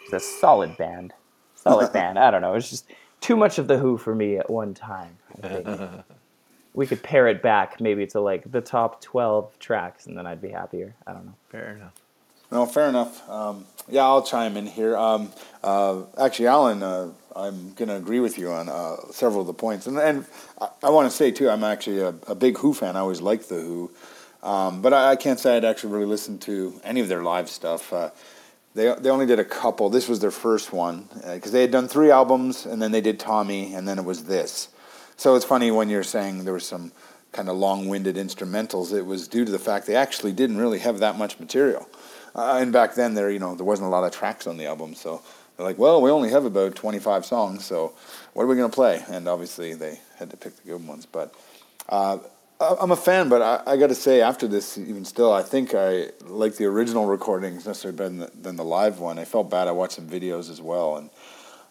It's 0.05 0.13
a 0.13 0.21
solid 0.21 0.77
band. 0.77 1.15
Solid 1.55 1.93
band. 1.95 2.19
I 2.19 2.31
don't 2.31 2.43
know. 2.43 2.55
It's 2.55 2.71
just 2.71 2.87
too 3.21 3.37
much 3.37 3.59
of 3.59 3.69
the 3.69 3.79
Who 3.79 3.97
for 3.99 4.15
me 4.15 4.37
at 4.37 4.51
one 4.51 4.75
time. 4.75 5.19
We 6.77 6.87
could 6.87 7.03
pare 7.03 7.27
it 7.27 7.41
back 7.41 7.81
maybe 7.81 8.07
to 8.09 8.21
like 8.21 8.53
the 8.53 8.61
top 8.61 9.01
12 9.01 9.59
tracks 9.59 10.07
and 10.07 10.17
then 10.17 10.27
I'd 10.27 10.43
be 10.43 10.51
happier. 10.51 10.95
I 11.07 11.15
don't 11.15 11.25
know. 11.25 11.35
Fair 11.49 11.75
enough. 11.75 11.95
No, 12.53 12.67
fair 12.67 12.91
enough. 12.91 13.29
Um, 13.31 13.65
yeah, 13.89 14.05
I'll 14.05 14.23
chime 14.23 14.59
in 14.59 14.67
here. 14.67 14.95
Um, 14.95 15.33
uh, 15.65 16.03
actually, 16.19 16.49
Alan, 16.49 16.83
uh, 16.83 17.13
I'm 17.35 17.73
going 17.73 17.89
to 17.89 17.97
agree 17.97 18.21
with 18.21 18.39
you 18.39 18.51
on 18.51 18.69
uh, 18.69 18.97
several 19.11 19.41
of 19.41 19.47
the 19.47 19.55
points. 19.55 19.87
And, 19.87 19.99
and 19.99 20.27
I, 20.61 20.69
I 20.85 20.91
want 20.91 21.11
to 21.11 21.17
say, 21.17 21.31
too, 21.31 21.49
I'm 21.49 21.65
actually 21.65 22.01
a, 22.01 22.15
a 22.29 22.35
big 22.35 22.59
Who 22.59 22.75
fan. 22.75 22.95
I 22.95 23.01
always 23.01 23.23
liked 23.23 23.49
The 23.49 23.57
Who. 23.57 23.91
Um, 24.43 24.83
but 24.83 24.93
I, 24.93 25.13
I 25.13 25.17
can't 25.17 25.41
say 25.41 25.57
I'd 25.57 25.65
actually 25.65 25.95
really 25.95 26.07
listened 26.07 26.43
to 26.43 26.79
any 26.85 27.01
of 27.01 27.09
their 27.09 27.23
live 27.23 27.49
stuff. 27.49 27.91
Uh, 28.77 28.95
they, 28.95 29.03
they 29.03 29.11
only 29.11 29.27
did 29.27 29.39
a 29.39 29.45
couple. 29.45 29.89
This 29.89 30.09
was 30.09 30.21
their 30.21 30.31
first 30.31 30.73
one 30.73 31.09
because 31.25 31.53
they 31.53 31.63
had 31.63 31.71
done 31.71 31.89
three 31.89 32.11
albums, 32.11 32.67
and 32.67 32.81
then 32.81 32.93
they 32.93 33.01
did 33.01 33.19
Tommy, 33.19 33.75
and 33.75 33.87
then 33.87 33.99
it 33.99 34.05
was 34.05 34.25
this. 34.25 34.69
So 35.17 35.35
it's 35.35 35.45
funny 35.45 35.71
when 35.71 35.89
you're 35.89 36.03
saying 36.03 36.45
there 36.45 36.55
was 36.55 36.67
some 36.67 36.93
kind 37.33 37.49
of 37.49 37.57
long-winded 37.57 38.17
instrumentals. 38.17 38.93
It 38.93 39.03
was 39.03 39.29
due 39.29 39.45
to 39.45 39.51
the 39.51 39.59
fact 39.59 39.87
they 39.87 39.97
actually 39.97 40.33
didn't 40.33 40.59
really 40.59 40.79
have 40.81 40.99
that 41.01 41.17
much 41.17 41.41
material. 41.41 41.89
Uh, 42.35 42.59
and 42.61 42.73
back 42.73 42.95
then, 42.95 43.15
there 43.15 43.31
you 43.31 43.39
know 43.39 43.55
there 43.55 43.65
wasn't 43.65 43.87
a 43.87 43.91
lot 43.91 44.05
of 44.05 44.13
tracks 44.13 44.47
on 44.47 44.57
the 44.59 44.67
album, 44.67 44.95
so 44.95 45.23
they're 45.57 45.67
like, 45.67 45.79
well, 45.79 46.03
we 46.03 46.11
only 46.11 46.31
have 46.31 46.45
about 46.45 46.75
25 46.75 47.25
songs, 47.25 47.65
so 47.65 47.95
what 48.35 48.43
are 48.43 48.47
we 48.47 48.57
going 48.57 48.71
to 48.71 48.75
play? 48.75 49.03
And 49.09 49.27
obviously, 49.27 49.75
they 49.75 50.01
had 50.19 50.31
to 50.31 50.37
pick 50.37 50.55
the 50.57 50.63
good 50.63 50.87
ones. 50.87 51.07
But 51.07 51.35
uh, 51.89 52.19
I'm 52.59 52.91
a 52.91 52.97
fan, 52.97 53.29
but 53.29 53.43
I, 53.43 53.73
I 53.73 53.77
got 53.77 53.89
to 53.89 53.95
say, 53.95 54.23
after 54.23 54.49
this, 54.49 54.79
even 54.79 55.05
still, 55.05 55.31
I 55.33 55.43
think 55.43 55.75
I 55.75 56.07
like 56.27 56.57
the 56.57 56.65
original 56.65 57.05
recordings 57.05 57.67
necessarily 57.67 57.97
better 57.97 58.09
than 58.09 58.19
the, 58.19 58.31
than 58.41 58.57
the 58.57 58.65
live 58.65 58.99
one. 58.99 59.19
I 59.19 59.25
felt 59.27 59.51
bad. 59.51 59.69
I 59.69 59.73
watched 59.73 59.95
some 59.95 60.09
videos 60.09 60.51
as 60.51 60.61
well, 60.63 60.97
and 60.97 61.11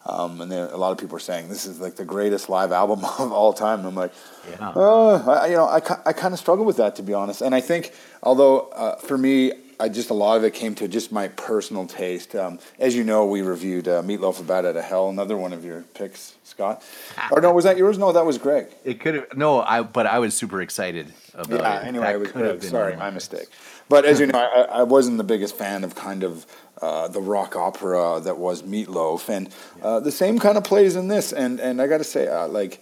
um, 0.07 0.39
and 0.41 0.51
then 0.51 0.69
a 0.69 0.77
lot 0.77 0.91
of 0.91 0.99
people 0.99 1.17
are 1.17 1.19
saying 1.19 1.49
this 1.49 1.65
is 1.65 1.81
like 1.81 1.95
the 1.95 2.05
greatest 2.05 2.47
live 2.47 2.71
album 2.71 3.03
of 3.19 3.31
all 3.31 3.51
time. 3.53 3.79
And 3.79 3.87
I'm 3.87 3.95
like, 3.95 4.13
Yeah. 4.47 4.69
uh, 4.75 5.23
I, 5.41 5.47
you 5.47 5.55
know, 5.55 5.65
I, 5.65 5.77
I 6.05 6.13
kind 6.13 6.31
of 6.33 6.39
struggle 6.39 6.63
with 6.65 6.77
that 6.77 6.95
to 6.97 7.01
be 7.03 7.15
honest. 7.15 7.41
And 7.41 7.55
I 7.55 7.61
think, 7.61 7.91
although 8.21 8.59
uh, 8.67 8.97
for 8.97 9.17
me, 9.17 9.53
I 9.79 9.89
just 9.89 10.09
a 10.09 10.13
lot 10.13 10.37
of 10.37 10.43
it 10.43 10.53
came 10.53 10.73
to 10.75 10.87
just 10.87 11.11
my 11.11 11.27
personal 11.29 11.85
taste. 11.85 12.35
Um, 12.35 12.59
as 12.79 12.95
you 12.95 13.03
know, 13.03 13.25
we 13.25 13.41
reviewed 13.41 13.87
uh, 13.87 14.01
Meatloaf 14.01 14.39
About 14.39 14.47
Bat 14.63 14.65
Out 14.65 14.77
of 14.77 14.83
Hell, 14.85 15.09
another 15.09 15.35
one 15.37 15.51
of 15.53 15.65
your 15.65 15.81
picks, 15.93 16.35
Scott. 16.43 16.83
or 17.31 17.41
no, 17.41 17.51
was 17.51 17.65
that 17.65 17.77
yours? 17.77 17.97
No, 17.97 18.11
that 18.11 18.25
was 18.25 18.37
Greg. 18.37 18.67
It 18.83 18.99
could 18.99 19.15
have 19.15 19.37
no, 19.37 19.61
I 19.61 19.81
but 19.83 20.05
I 20.07 20.19
was 20.19 20.33
super 20.35 20.61
excited 20.61 21.13
about 21.33 21.59
Yeah, 21.61 21.81
it. 21.81 21.87
anyway, 21.87 22.05
That 22.05 22.15
it 22.15 22.19
was 22.19 22.31
Greg. 22.31 22.63
Sorry, 22.63 22.91
one. 22.91 22.99
my 22.99 23.09
mistake. 23.09 23.47
But 23.89 24.05
as 24.05 24.19
you 24.19 24.27
know, 24.31 24.39
I, 24.39 24.79
I 24.79 24.83
wasn't 24.83 25.17
the 25.17 25.23
biggest 25.23 25.55
fan 25.57 25.83
of 25.83 25.93
kind 25.95 26.23
of 26.23 26.45
uh, 26.81 27.07
the 27.07 27.21
rock 27.21 27.55
opera 27.55 28.19
that 28.23 28.37
was 28.37 28.63
Meatloaf, 28.63 29.29
and 29.29 29.49
uh, 29.81 29.99
the 29.99 30.11
same 30.11 30.39
kind 30.39 30.57
of 30.57 30.63
plays 30.63 30.95
in 30.95 31.07
this. 31.09 31.33
And 31.33 31.59
and 31.59 31.81
I 31.81 31.87
got 31.87 31.97
to 31.99 32.03
say, 32.03 32.27
uh, 32.27 32.47
like, 32.47 32.81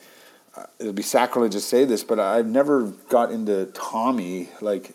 uh, 0.55 0.65
it'll 0.79 0.93
be 0.93 1.01
sacrilege 1.01 1.53
to 1.53 1.59
say 1.61 1.85
this, 1.85 2.03
but 2.03 2.19
I've 2.19 2.47
never 2.47 2.83
got 3.09 3.31
into 3.31 3.65
Tommy 3.73 4.49
like 4.61 4.91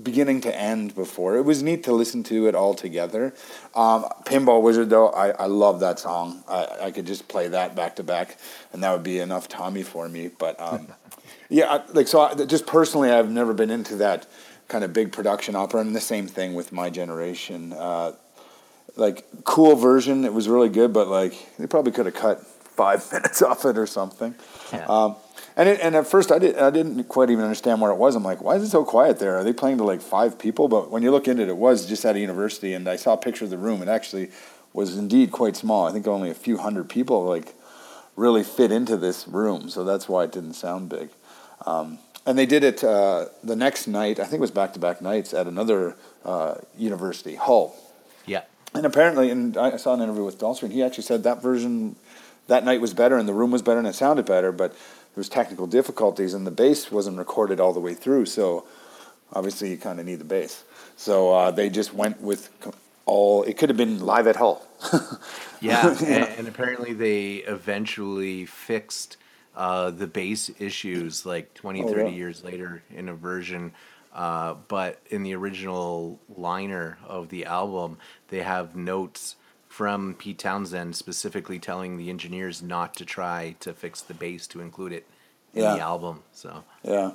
beginning 0.00 0.40
to 0.42 0.56
end 0.56 0.94
before. 0.94 1.36
It 1.36 1.42
was 1.42 1.62
neat 1.62 1.84
to 1.84 1.92
listen 1.92 2.22
to 2.24 2.46
it 2.46 2.54
all 2.54 2.74
together. 2.74 3.34
Um, 3.74 4.04
Pinball 4.24 4.62
Wizard, 4.62 4.90
though, 4.90 5.08
I, 5.08 5.30
I 5.30 5.46
love 5.46 5.80
that 5.80 5.98
song. 5.98 6.44
I, 6.48 6.68
I 6.82 6.90
could 6.90 7.06
just 7.06 7.28
play 7.28 7.48
that 7.48 7.74
back 7.74 7.96
to 7.96 8.02
back, 8.04 8.38
and 8.72 8.82
that 8.82 8.92
would 8.92 9.02
be 9.02 9.18
enough 9.18 9.48
Tommy 9.48 9.82
for 9.82 10.08
me. 10.08 10.28
But 10.28 10.60
um, 10.60 10.86
yeah, 11.48 11.66
I- 11.66 11.92
like 11.92 12.08
so, 12.08 12.20
I, 12.20 12.34
just 12.46 12.66
personally, 12.66 13.10
I've 13.10 13.30
never 13.30 13.52
been 13.52 13.70
into 13.70 13.96
that 13.96 14.26
kind 14.68 14.84
of 14.84 14.92
big 14.92 15.10
production 15.12 15.56
opera, 15.56 15.80
and 15.80 15.94
the 15.94 16.00
same 16.00 16.28
thing 16.28 16.54
with 16.54 16.70
my 16.70 16.90
generation. 16.90 17.72
Uh, 17.72 18.12
like 18.96 19.24
cool 19.44 19.76
version, 19.76 20.24
it 20.24 20.32
was 20.32 20.48
really 20.48 20.68
good, 20.68 20.92
but 20.92 21.08
like 21.08 21.34
they 21.58 21.66
probably 21.66 21.92
could 21.92 22.06
have 22.06 22.14
cut 22.14 22.46
five 22.46 23.10
minutes 23.12 23.42
off 23.42 23.64
it 23.64 23.76
or 23.76 23.86
something. 23.86 24.34
Yeah. 24.72 24.86
Um, 24.86 25.16
and 25.60 25.68
it, 25.68 25.80
and 25.82 25.94
at 25.94 26.06
first 26.06 26.32
I 26.32 26.38
did 26.38 26.56
I 26.56 26.70
didn't 26.70 27.04
quite 27.04 27.28
even 27.28 27.44
understand 27.44 27.82
where 27.82 27.90
it 27.90 27.96
was. 27.96 28.16
I'm 28.16 28.24
like, 28.24 28.40
why 28.40 28.56
is 28.56 28.62
it 28.62 28.70
so 28.70 28.82
quiet 28.82 29.18
there? 29.18 29.36
Are 29.36 29.44
they 29.44 29.52
playing 29.52 29.76
to 29.76 29.84
like 29.84 30.00
five 30.00 30.38
people? 30.38 30.68
But 30.68 30.90
when 30.90 31.02
you 31.02 31.10
look 31.10 31.28
into 31.28 31.42
it, 31.42 31.50
it 31.50 31.56
was 31.58 31.84
just 31.84 32.02
at 32.06 32.16
a 32.16 32.18
university, 32.18 32.72
and 32.72 32.88
I 32.88 32.96
saw 32.96 33.12
a 33.12 33.18
picture 33.18 33.44
of 33.44 33.50
the 33.50 33.58
room. 33.58 33.82
It 33.82 33.88
actually 33.88 34.30
was 34.72 34.96
indeed 34.96 35.32
quite 35.32 35.56
small. 35.56 35.86
I 35.86 35.92
think 35.92 36.06
only 36.06 36.30
a 36.30 36.34
few 36.34 36.56
hundred 36.56 36.88
people 36.88 37.24
like 37.24 37.54
really 38.16 38.42
fit 38.42 38.72
into 38.72 38.96
this 38.96 39.28
room, 39.28 39.68
so 39.68 39.84
that's 39.84 40.08
why 40.08 40.24
it 40.24 40.32
didn't 40.32 40.54
sound 40.54 40.88
big. 40.88 41.10
Um, 41.66 41.98
and 42.24 42.38
they 42.38 42.46
did 42.46 42.64
it 42.64 42.82
uh, 42.82 43.26
the 43.44 43.56
next 43.56 43.86
night. 43.86 44.18
I 44.18 44.24
think 44.24 44.34
it 44.34 44.40
was 44.40 44.50
back 44.50 44.72
to 44.72 44.78
back 44.78 45.02
nights 45.02 45.34
at 45.34 45.46
another 45.46 45.94
uh, 46.24 46.54
university, 46.78 47.34
Hull. 47.34 47.76
Yeah. 48.24 48.44
And 48.72 48.86
apparently, 48.86 49.30
and 49.30 49.58
I 49.58 49.76
saw 49.76 49.92
an 49.92 50.00
interview 50.00 50.24
with 50.24 50.38
Dahlstrom, 50.38 50.70
he 50.70 50.82
actually 50.82 51.04
said 51.04 51.22
that 51.24 51.42
version 51.42 51.96
that 52.50 52.64
night 52.64 52.80
was 52.80 52.92
better 52.92 53.16
and 53.16 53.28
the 53.28 53.32
room 53.32 53.50
was 53.50 53.62
better 53.62 53.78
and 53.78 53.86
it 53.86 53.94
sounded 53.94 54.26
better, 54.26 54.52
but 54.52 54.74
there 55.14 55.20
was 55.20 55.28
technical 55.28 55.66
difficulties 55.66 56.34
and 56.34 56.46
the 56.46 56.50
bass 56.50 56.90
wasn't 56.92 57.18
recorded 57.18 57.60
all 57.60 57.72
the 57.72 57.80
way 57.80 57.94
through. 57.94 58.26
So 58.26 58.64
obviously, 59.32 59.70
you 59.70 59.76
kind 59.76 59.98
of 60.00 60.06
need 60.06 60.16
the 60.20 60.24
bass. 60.24 60.64
So 60.96 61.32
uh, 61.32 61.50
they 61.50 61.68
just 61.70 61.92
went 61.94 62.20
with 62.20 62.48
all. 63.06 63.42
It 63.44 63.56
could 63.58 63.68
have 63.70 63.76
been 63.76 64.00
live 64.00 64.26
at 64.26 64.36
Hull. 64.36 64.66
Yeah, 65.62 65.90
and, 65.90 66.24
and 66.38 66.48
apparently 66.48 66.94
they 66.94 67.34
eventually 67.34 68.46
fixed 68.46 69.18
uh, 69.54 69.90
the 69.90 70.06
bass 70.06 70.50
issues 70.58 71.26
like 71.26 71.52
20, 71.52 71.82
Oh, 71.82 71.88
30 71.88 72.00
yeah. 72.02 72.16
years 72.16 72.42
later 72.42 72.82
in 72.94 73.10
a 73.10 73.14
version. 73.14 73.72
Uh, 74.14 74.54
but 74.68 75.02
in 75.10 75.22
the 75.22 75.34
original 75.34 76.18
liner 76.34 76.96
of 77.06 77.28
the 77.28 77.44
album, 77.44 77.98
they 78.28 78.40
have 78.40 78.74
notes 78.74 79.36
from 79.70 80.14
Pete 80.18 80.36
Townshend 80.40 80.96
specifically 80.96 81.60
telling 81.60 81.96
the 81.96 82.10
engineers 82.10 82.60
not 82.60 82.92
to 82.96 83.04
try 83.04 83.54
to 83.60 83.72
fix 83.72 84.00
the 84.00 84.12
bass 84.12 84.48
to 84.48 84.60
include 84.60 84.92
it 84.92 85.06
in 85.54 85.62
Yeah. 85.62 85.74
the 85.76 85.80
album. 85.80 86.24
So 86.32 86.64
Yeah, 86.82 87.12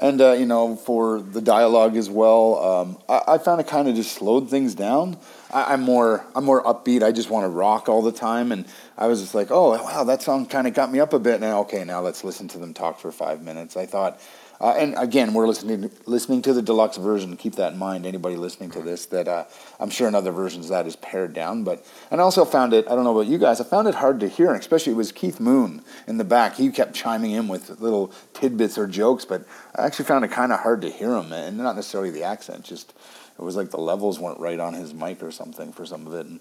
and 0.00 0.20
uh, 0.20 0.32
you 0.32 0.44
know, 0.44 0.74
for 0.74 1.20
the 1.20 1.40
dialogue 1.40 1.96
as 1.96 2.10
well, 2.10 2.58
um, 2.58 2.98
I, 3.08 3.34
I 3.34 3.38
found 3.38 3.60
it 3.60 3.68
kind 3.68 3.88
of 3.88 3.94
just 3.94 4.12
slowed 4.12 4.50
things 4.50 4.74
down. 4.74 5.16
I, 5.52 5.72
I'm 5.74 5.82
more, 5.82 6.26
I'm 6.34 6.44
more 6.44 6.62
upbeat. 6.64 7.04
I 7.04 7.12
just 7.12 7.30
want 7.30 7.44
to 7.44 7.48
rock 7.48 7.88
all 7.88 8.02
the 8.02 8.12
time, 8.12 8.50
and 8.50 8.66
I 8.98 9.06
was 9.06 9.20
just 9.20 9.34
like, 9.34 9.52
oh 9.52 9.70
wow, 9.82 10.02
that 10.02 10.22
song 10.22 10.46
kind 10.46 10.66
of 10.66 10.74
got 10.74 10.90
me 10.90 10.98
up 10.98 11.12
a 11.12 11.20
bit. 11.20 11.40
Now, 11.40 11.60
okay, 11.60 11.84
now 11.84 12.00
let's 12.00 12.24
listen 12.24 12.48
to 12.48 12.58
them 12.58 12.74
talk 12.74 12.98
for 12.98 13.12
five 13.12 13.42
minutes. 13.42 13.76
I 13.76 13.86
thought. 13.86 14.20
Uh, 14.62 14.74
and 14.78 14.94
again, 14.96 15.34
we're 15.34 15.48
listening 15.48 15.90
listening 16.06 16.40
to 16.40 16.52
the 16.52 16.62
deluxe 16.62 16.96
version. 16.96 17.36
Keep 17.36 17.56
that 17.56 17.72
in 17.72 17.78
mind. 17.80 18.06
Anybody 18.06 18.36
listening 18.36 18.70
to 18.70 18.80
this, 18.80 19.06
that 19.06 19.26
uh, 19.26 19.44
I'm 19.80 19.90
sure 19.90 20.06
in 20.06 20.14
other 20.14 20.30
versions 20.30 20.68
that 20.68 20.86
is 20.86 20.94
pared 20.94 21.34
down. 21.34 21.64
But 21.64 21.84
and 22.12 22.20
I 22.20 22.24
also 22.24 22.44
found 22.44 22.72
it. 22.72 22.86
I 22.86 22.94
don't 22.94 23.02
know 23.02 23.18
about 23.18 23.28
you 23.28 23.38
guys. 23.38 23.60
I 23.60 23.64
found 23.64 23.88
it 23.88 23.96
hard 23.96 24.20
to 24.20 24.28
hear, 24.28 24.54
especially 24.54 24.92
it 24.92 24.96
was 24.96 25.10
Keith 25.10 25.40
Moon 25.40 25.82
in 26.06 26.18
the 26.18 26.24
back. 26.24 26.54
He 26.54 26.70
kept 26.70 26.94
chiming 26.94 27.32
in 27.32 27.48
with 27.48 27.80
little 27.80 28.12
tidbits 28.34 28.78
or 28.78 28.86
jokes, 28.86 29.24
but 29.24 29.44
I 29.74 29.84
actually 29.84 30.04
found 30.04 30.24
it 30.24 30.30
kind 30.30 30.52
of 30.52 30.60
hard 30.60 30.82
to 30.82 30.90
hear 30.90 31.16
him, 31.16 31.32
and 31.32 31.58
not 31.58 31.74
necessarily 31.74 32.10
the 32.10 32.22
accent. 32.22 32.64
Just 32.64 32.94
it 33.36 33.42
was 33.42 33.56
like 33.56 33.70
the 33.70 33.80
levels 33.80 34.20
weren't 34.20 34.38
right 34.38 34.60
on 34.60 34.74
his 34.74 34.94
mic 34.94 35.24
or 35.24 35.32
something 35.32 35.72
for 35.72 35.84
some 35.84 36.06
of 36.06 36.14
it, 36.14 36.26
and 36.26 36.38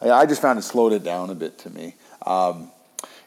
I, 0.00 0.10
I 0.10 0.26
just 0.26 0.42
found 0.42 0.58
it 0.58 0.62
slowed 0.62 0.92
it 0.92 1.04
down 1.04 1.30
a 1.30 1.36
bit 1.36 1.58
to 1.58 1.70
me. 1.70 1.94
Um, 2.26 2.72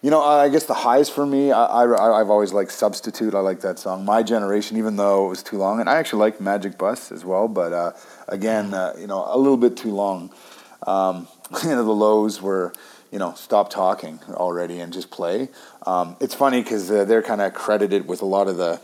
you 0.04 0.10
know, 0.10 0.22
I 0.22 0.50
guess 0.50 0.66
the 0.66 0.74
highs 0.74 1.10
for 1.10 1.26
me, 1.26 1.54
I, 1.54 1.64
I, 1.64 2.20
I've 2.20 2.30
always 2.30 2.52
liked 2.52 2.74
Substitute. 2.74 3.34
I 3.34 3.40
like 3.40 3.62
that 3.62 3.80
song. 3.80 4.04
My 4.04 4.22
Generation, 4.22 4.76
even 4.76 4.98
though 4.98 5.28
it 5.28 5.30
was 5.30 5.42
too 5.42 5.58
long. 5.58 5.80
And 5.80 5.90
I 5.90 5.96
actually 5.96 6.20
like 6.20 6.42
Magic 6.42 6.78
Bus 6.78 7.10
as 7.10 7.24
well, 7.24 7.48
but 7.48 7.72
uh, 7.72 7.94
again, 8.28 8.74
uh, 8.74 8.94
you 9.00 9.08
know, 9.08 9.26
a 9.26 9.38
little 9.38 9.56
bit 9.56 9.78
too 9.78 9.92
long. 9.92 10.30
Um, 10.86 11.30
you 11.64 11.70
know, 11.70 11.86
the 11.86 11.92
lows 11.92 12.42
were, 12.42 12.74
you 13.12 13.20
know, 13.20 13.34
stop 13.36 13.70
talking 13.70 14.20
already 14.32 14.82
and 14.82 14.92
just 14.92 15.10
play. 15.10 15.48
Um, 15.88 16.18
it's 16.20 16.36
funny 16.36 16.62
because 16.62 16.92
uh, 16.92 17.06
they're 17.06 17.24
kind 17.24 17.40
of 17.40 17.54
credited 17.54 18.06
with 18.06 18.22
a 18.22 18.26
lot 18.26 18.50
of 18.50 18.58
the 18.58 18.82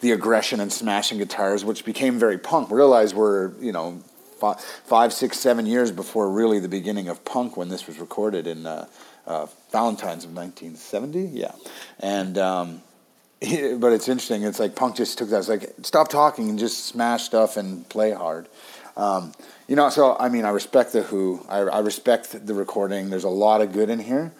the 0.00 0.10
aggression 0.10 0.60
and 0.60 0.70
smashing 0.70 1.16
guitars, 1.16 1.64
which 1.64 1.84
became 1.84 2.18
very 2.18 2.36
punk. 2.36 2.70
Realize 2.70 3.14
we're, 3.14 3.54
you 3.58 3.72
know, 3.72 4.02
fi- 4.38 4.58
five, 4.84 5.12
six, 5.12 5.38
seven 5.38 5.64
years 5.64 5.92
before 5.92 6.28
really 6.28 6.58
the 6.58 6.68
beginning 6.68 7.08
of 7.08 7.24
punk 7.24 7.56
when 7.56 7.68
this 7.68 7.86
was 7.86 7.98
recorded 7.98 8.46
in 8.46 8.66
uh, 8.66 8.86
uh, 9.26 9.46
Valentine's 9.72 10.24
of 10.24 10.34
1970. 10.34 11.26
Yeah. 11.26 11.52
And, 12.00 12.38
um, 12.38 12.82
but 13.40 13.92
it's 13.92 14.08
interesting. 14.08 14.42
It's 14.42 14.58
like 14.58 14.74
punk 14.76 14.96
just 14.96 15.18
took 15.18 15.30
that. 15.30 15.38
It's 15.38 15.48
like, 15.48 15.72
stop 15.82 16.08
talking 16.08 16.50
and 16.50 16.58
just 16.58 16.86
smash 16.86 17.24
stuff 17.24 17.56
and 17.56 17.88
play 17.88 18.12
hard. 18.12 18.48
Um, 18.96 19.32
you 19.66 19.76
know, 19.76 19.88
so 19.90 20.16
I 20.18 20.28
mean, 20.28 20.44
I 20.44 20.50
respect 20.50 20.92
the 20.92 21.02
Who. 21.02 21.44
I, 21.48 21.58
I 21.58 21.78
respect 21.80 22.46
the 22.46 22.54
recording. 22.54 23.10
There's 23.10 23.24
a 23.24 23.28
lot 23.28 23.60
of 23.60 23.72
good 23.72 23.90
in 23.90 23.98
here, 23.98 24.32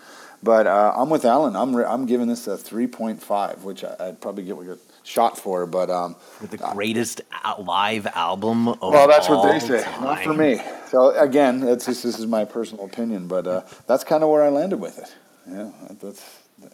but 0.42 0.66
uh, 0.66 0.92
I'm 0.96 1.10
with 1.10 1.24
Alan. 1.24 1.56
I'm 1.56 1.74
re- 1.74 1.84
I'm 1.84 2.06
giving 2.06 2.28
this 2.28 2.46
a 2.46 2.56
3.5, 2.56 3.62
which 3.62 3.82
I, 3.82 3.96
I'd 3.98 4.20
probably 4.20 4.44
get 4.44 4.56
a 4.56 4.78
shot 5.04 5.38
for. 5.38 5.66
But 5.66 5.90
um, 5.90 6.16
for 6.38 6.48
the 6.48 6.56
greatest 6.56 7.20
a- 7.44 7.60
live 7.62 8.06
album 8.08 8.66
of 8.68 8.80
well, 8.80 9.06
that's 9.06 9.28
what 9.28 9.50
they 9.52 9.60
say, 9.60 9.84
not 10.00 10.20
for 10.24 10.34
me. 10.34 10.60
So 10.88 11.16
again, 11.18 11.62
it's 11.62 11.86
just, 11.86 12.02
this 12.02 12.18
is 12.18 12.26
my 12.26 12.44
personal 12.44 12.84
opinion, 12.84 13.28
but 13.28 13.46
uh, 13.46 13.62
that's 13.86 14.02
kind 14.02 14.24
of 14.24 14.30
where 14.30 14.42
I 14.42 14.48
landed 14.48 14.80
with 14.80 14.98
it. 14.98 15.14
Yeah, 15.48 15.70
that's 16.00 16.24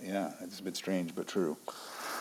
yeah, 0.02 0.32
it's 0.40 0.60
a 0.60 0.62
bit 0.62 0.76
strange, 0.76 1.14
but 1.14 1.26
true. 1.26 1.56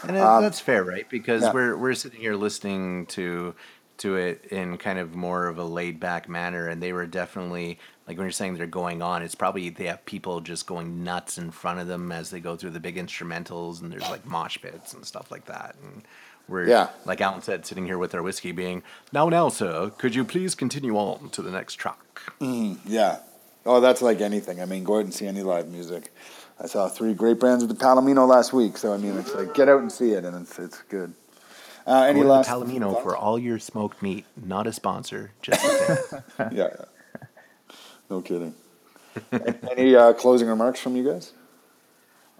And 0.03 0.11
it, 0.11 0.19
that's 0.19 0.59
fair, 0.59 0.83
right? 0.83 1.07
Because 1.09 1.43
Um, 1.43 1.47
yeah. 1.47 1.53
we're 1.53 1.77
we're 1.77 1.93
sitting 1.93 2.19
here 2.19 2.35
listening 2.35 3.05
to 3.07 3.53
to 3.99 4.15
it 4.15 4.45
in 4.51 4.77
kind 4.77 4.99
of 4.99 5.15
more 5.15 5.47
of 5.47 5.57
a 5.57 5.63
laid 5.63 5.99
back 5.99 6.27
manner, 6.27 6.67
and 6.67 6.81
they 6.81 6.93
were 6.93 7.05
definitely 7.05 7.79
like 8.07 8.17
when 8.17 8.25
you're 8.25 8.31
saying 8.31 8.55
they're 8.55 8.65
going 8.67 9.01
on. 9.01 9.21
It's 9.21 9.35
probably 9.35 9.69
they 9.69 9.85
have 9.85 10.03
people 10.05 10.41
just 10.41 10.65
going 10.65 11.03
nuts 11.03 11.37
in 11.37 11.51
front 11.51 11.79
of 11.79 11.87
them 11.87 12.11
as 12.11 12.29
they 12.31 12.39
go 12.39 12.55
through 12.55 12.71
the 12.71 12.79
big 12.79 12.97
instrumentals, 12.97 13.81
and 13.81 13.91
there's 13.91 14.09
like 14.09 14.25
mosh 14.25 14.57
pits 14.61 14.93
and 14.93 15.05
stuff 15.05 15.31
like 15.31 15.45
that. 15.45 15.75
And 15.83 16.03
we're 16.47 16.67
Yeah. 16.67 16.89
like 17.05 17.21
Alan 17.21 17.41
said, 17.41 17.65
sitting 17.65 17.85
here 17.85 17.97
with 17.97 18.15
our 18.15 18.23
whiskey, 18.23 18.51
being 18.51 18.83
now 19.13 19.29
now, 19.29 19.49
sir, 19.49 19.91
could 19.97 20.15
you 20.15 20.23
please 20.25 20.55
continue 20.55 20.97
on 20.97 21.29
to 21.31 21.41
the 21.41 21.51
next 21.51 21.75
track? 21.75 21.97
Mm, 22.41 22.79
yeah. 22.85 23.19
Oh, 23.65 23.79
that's 23.79 24.01
like 24.01 24.21
anything. 24.21 24.61
I 24.61 24.65
mean, 24.65 24.83
go 24.83 24.95
out 24.97 25.03
and 25.03 25.13
see 25.13 25.27
any 25.27 25.43
live 25.43 25.67
music. 25.67 26.11
I 26.61 26.67
saw 26.67 26.89
three 26.89 27.13
great 27.13 27.39
bands 27.39 27.63
with 27.63 27.77
the 27.77 27.83
Palomino 27.85 28.27
last 28.27 28.51
week, 28.51 28.77
so 28.77 28.93
I 28.93 28.97
mean, 28.97 29.17
it's 29.17 29.33
like 29.35 29.53
get 29.53 29.69
out 29.69 29.81
and 29.81 29.91
see 29.91 30.11
it, 30.11 30.25
and 30.25 30.41
it's 30.41 30.57
it's 30.59 30.81
good. 30.89 31.13
Uh, 31.89 32.03
any 32.03 32.19
Go 32.19 32.23
to 32.23 32.29
last 32.29 32.49
Palomino 32.49 33.01
for 33.01 33.17
all 33.17 33.39
your 33.39 33.57
smoked 33.57 34.03
meat. 34.03 34.23
Not 34.37 34.67
a 34.67 34.73
sponsor, 34.73 35.31
just 35.41 35.65
a 35.65 35.95
fan. 35.95 36.23
yeah, 36.55 36.67
yeah. 36.67 36.85
No 38.11 38.21
kidding. 38.21 38.53
any 39.71 39.95
uh, 39.95 40.13
closing 40.13 40.47
remarks 40.47 40.79
from 40.79 40.95
you 40.95 41.03
guys? 41.03 41.33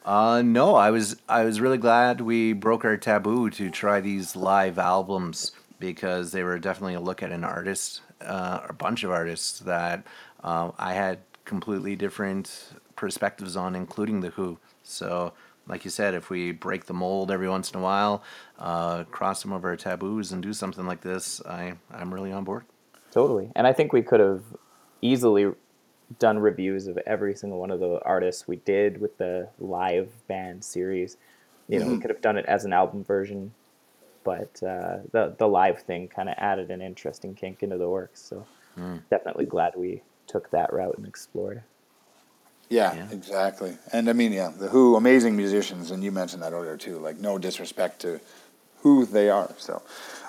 Uh, 0.06 0.44
no, 0.44 0.76
I 0.76 0.92
was 0.92 1.18
I 1.28 1.44
was 1.46 1.60
really 1.60 1.80
glad 1.80 2.22
we 2.22 2.54
broke 2.54 2.86
our 2.86 2.96
taboo 2.96 3.50
to 3.52 3.72
try 3.72 4.00
these 4.00 4.36
live 4.36 4.78
albums 4.78 5.52
because 5.80 6.32
they 6.32 6.44
were 6.44 6.60
definitely 6.60 6.94
a 6.94 7.00
look 7.00 7.24
at 7.24 7.32
an 7.32 7.44
artist, 7.44 8.02
uh, 8.22 8.60
a 8.70 8.74
bunch 8.74 9.04
of 9.04 9.10
artists 9.10 9.60
that 9.62 10.06
uh, 10.44 10.72
I 10.78 10.94
had 10.94 11.20
completely 11.46 11.96
different 11.96 12.74
perspectives 12.96 13.56
on, 13.56 13.76
including 13.76 14.22
the 14.22 14.30
Who. 14.30 14.60
So, 14.84 15.34
like 15.70 15.86
you 15.86 15.92
said, 15.92 16.16
if 16.16 16.30
we 16.30 16.52
break 16.52 16.86
the 16.86 16.94
mold 16.94 17.32
every 17.32 17.48
once 17.48 17.72
in 17.72 17.80
a 17.80 17.84
while, 17.84 18.24
uh, 18.58 19.04
cross 19.06 19.42
some 19.42 19.54
of 19.54 19.64
our 19.64 19.76
taboos, 19.76 20.32
and 20.32 20.42
do 20.42 20.52
something 20.52 20.86
like 20.86 21.02
this, 21.02 21.42
I 21.46 21.76
I'm 21.92 22.14
really 22.14 22.32
on 22.32 22.44
board. 22.44 22.66
Totally. 23.12 23.52
And 23.56 23.66
I 23.66 23.74
think 23.74 23.94
we 23.94 24.02
could 24.02 24.20
have 24.20 24.44
easily 25.02 25.52
done 26.18 26.40
reviews 26.40 26.88
of 26.88 26.98
every 27.06 27.36
single 27.36 27.60
one 27.60 27.72
of 27.72 27.80
the 27.80 28.02
artists 28.04 28.48
we 28.48 28.58
did 28.58 29.00
with 29.00 29.18
the 29.18 29.48
live 29.60 30.10
band 30.28 30.64
series. 30.64 31.18
You 31.68 31.80
know, 31.80 31.88
we 31.88 32.00
could 32.00 32.10
have 32.10 32.22
done 32.22 32.36
it 32.36 32.46
as 32.48 32.66
an 32.66 32.74
album 32.74 33.04
version, 33.04 33.54
but 34.24 34.62
uh, 34.64 34.98
the 35.12 35.36
the 35.38 35.48
live 35.48 35.82
thing 35.84 36.08
kind 36.08 36.28
of 36.28 36.36
added 36.40 36.72
an 36.72 36.82
interesting 36.82 37.36
kink 37.36 37.62
into 37.62 37.78
the 37.78 37.88
works. 37.88 38.22
So 38.22 38.46
definitely 39.10 39.46
glad 39.46 39.74
we 39.76 40.02
took 40.26 40.50
that 40.52 40.74
route 40.74 40.98
and 40.98 41.06
explored. 41.06 41.64
Yeah, 42.70 42.94
Yeah. 42.94 43.08
exactly. 43.12 43.78
And 43.92 44.10
I 44.10 44.14
mean, 44.14 44.32
yeah, 44.32 44.52
the 44.56 44.68
Who, 44.68 44.96
amazing 44.96 45.36
musicians, 45.36 45.92
and 45.92 46.04
you 46.04 46.12
mentioned 46.12 46.44
that 46.44 46.54
earlier 46.54 46.78
too. 46.78 47.00
Like, 47.00 47.18
no 47.18 47.38
disrespect 47.38 48.00
to 48.02 48.20
who 48.82 49.06
they 49.06 49.30
are. 49.30 49.52
So, 49.58 49.82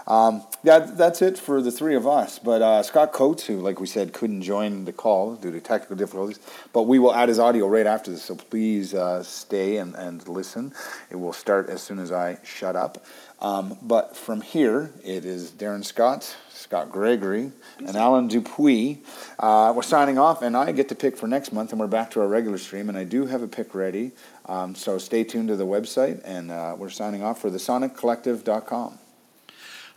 um, 0.07 0.42
yeah, 0.62 0.80
that's 0.80 1.23
it 1.23 1.38
for 1.38 1.62
the 1.62 1.71
three 1.71 1.95
of 1.95 2.07
us. 2.07 2.38
But 2.38 2.62
uh, 2.62 2.83
Scott 2.83 3.12
Coates, 3.12 3.47
who, 3.47 3.61
like 3.61 3.80
we 3.80 3.87
said, 3.87 4.12
couldn't 4.12 4.42
join 4.42 4.85
the 4.85 4.92
call 4.92 5.37
due 5.37 5.52
to 5.52 5.61
technical 5.61 5.97
difficulties, 5.97 6.40
but 6.73 6.83
we 6.83 6.99
will 6.99 7.14
add 7.14 7.28
his 7.28 7.38
audio 7.38 7.69
right 7.69 7.87
after 7.87 8.11
this. 8.11 8.25
So 8.25 8.35
please 8.35 8.92
uh, 8.92 9.23
stay 9.23 9.76
and, 9.76 9.95
and 9.95 10.26
listen. 10.26 10.75
It 11.11 11.16
will 11.16 11.33
start 11.33 11.69
as 11.69 11.83
soon 11.83 11.99
as 11.99 12.11
I 12.11 12.38
shut 12.45 12.76
up. 12.76 13.04
Um, 13.40 13.78
but 13.80 14.16
from 14.16 14.42
here, 14.42 14.90
it 15.02 15.25
is 15.25 15.50
Darren 15.50 15.83
Scott, 15.83 16.37
Scott 16.50 16.90
Gregory, 16.90 17.52
and 17.78 17.97
Alan 17.97 18.28
Dupuis. 18.28 18.99
Uh, 19.38 19.73
we're 19.75 19.83
signing 19.83 20.19
off, 20.19 20.42
and 20.42 20.54
I 20.57 20.73
get 20.73 20.90
to 20.90 20.95
pick 20.95 21.16
for 21.16 21.26
next 21.26 21.50
month, 21.50 21.71
and 21.71 21.80
we're 21.80 21.87
back 21.87 22.11
to 22.11 22.21
our 22.21 22.28
regular 22.28 22.59
stream. 22.59 22.90
And 22.90 22.99
I 22.99 23.04
do 23.04 23.25
have 23.26 23.42
a 23.42 23.49
pick 23.49 23.75
ready, 23.75 24.12
um, 24.50 24.75
so 24.75 24.99
stay 24.99 25.23
tuned 25.23 25.47
to 25.47 25.54
the 25.54 25.66
website, 25.66 26.21
and 26.25 26.50
uh, 26.50 26.75
we're 26.76 26.90
signing 26.90 27.23
off 27.23 27.40
for 27.40 27.50
thesoniccollective.com. 27.50 28.99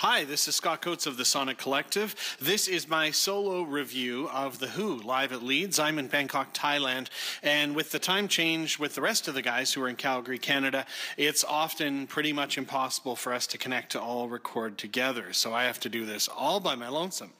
Hi, 0.05 0.25
this 0.25 0.49
is 0.49 0.55
Scott 0.57 0.81
Coates 0.81 1.05
of 1.05 1.15
the 1.15 1.23
Sonic 1.23 1.57
Collective. 1.57 2.13
This 2.37 2.67
is 2.67 2.89
my 2.89 3.09
solo 3.09 3.61
review 3.61 4.27
of 4.33 4.59
The 4.59 4.67
Who 4.67 4.97
live 4.97 5.31
at 5.31 5.41
Leeds. 5.41 5.79
I'm 5.79 5.97
in 5.97 6.07
Bangkok, 6.07 6.53
Thailand, 6.53 7.07
and 7.41 7.73
with 7.73 7.91
the 7.91 7.99
time 7.99 8.27
change 8.27 8.77
with 8.77 8.95
the 8.95 9.01
rest 9.01 9.29
of 9.29 9.33
the 9.33 9.41
guys 9.41 9.71
who 9.71 9.81
are 9.81 9.87
in 9.87 9.95
Calgary, 9.95 10.37
Canada, 10.37 10.85
it's 11.15 11.45
often 11.45 12.05
pretty 12.05 12.33
much 12.33 12.57
impossible 12.57 13.15
for 13.15 13.33
us 13.33 13.47
to 13.47 13.57
connect 13.57 13.93
to 13.93 14.01
all 14.01 14.27
record 14.27 14.77
together. 14.77 15.31
So 15.31 15.53
I 15.53 15.63
have 15.63 15.79
to 15.79 15.89
do 15.89 16.05
this 16.05 16.27
all 16.27 16.59
by 16.59 16.75
my 16.75 16.89
lonesome. 16.89 17.31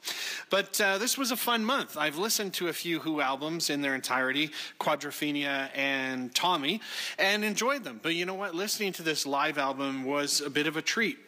But 0.48 0.80
uh, 0.80 0.96
this 0.96 1.18
was 1.18 1.30
a 1.30 1.36
fun 1.36 1.66
month. 1.66 1.98
I've 1.98 2.16
listened 2.16 2.54
to 2.54 2.68
a 2.68 2.72
few 2.72 3.00
Who 3.00 3.20
albums 3.20 3.68
in 3.68 3.82
their 3.82 3.94
entirety, 3.94 4.52
Quadrophenia 4.80 5.68
and 5.74 6.34
Tommy, 6.34 6.80
and 7.18 7.44
enjoyed 7.44 7.84
them. 7.84 8.00
But 8.02 8.14
you 8.14 8.24
know 8.24 8.32
what? 8.32 8.54
Listening 8.54 8.94
to 8.94 9.02
this 9.02 9.26
live 9.26 9.58
album 9.58 10.04
was 10.04 10.40
a 10.40 10.48
bit 10.48 10.66
of 10.66 10.78
a 10.78 10.82
treat 10.82 11.18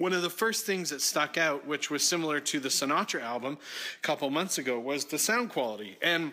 one 0.00 0.14
of 0.14 0.22
the 0.22 0.30
first 0.30 0.64
things 0.64 0.88
that 0.88 1.02
stuck 1.02 1.36
out, 1.36 1.66
which 1.66 1.90
was 1.90 2.02
similar 2.02 2.40
to 2.40 2.58
the 2.58 2.70
Sinatra 2.70 3.20
album 3.20 3.58
a 3.98 4.00
couple 4.00 4.30
months 4.30 4.56
ago, 4.56 4.80
was 4.80 5.04
the 5.04 5.18
sound 5.18 5.50
quality. 5.50 5.98
And 6.00 6.32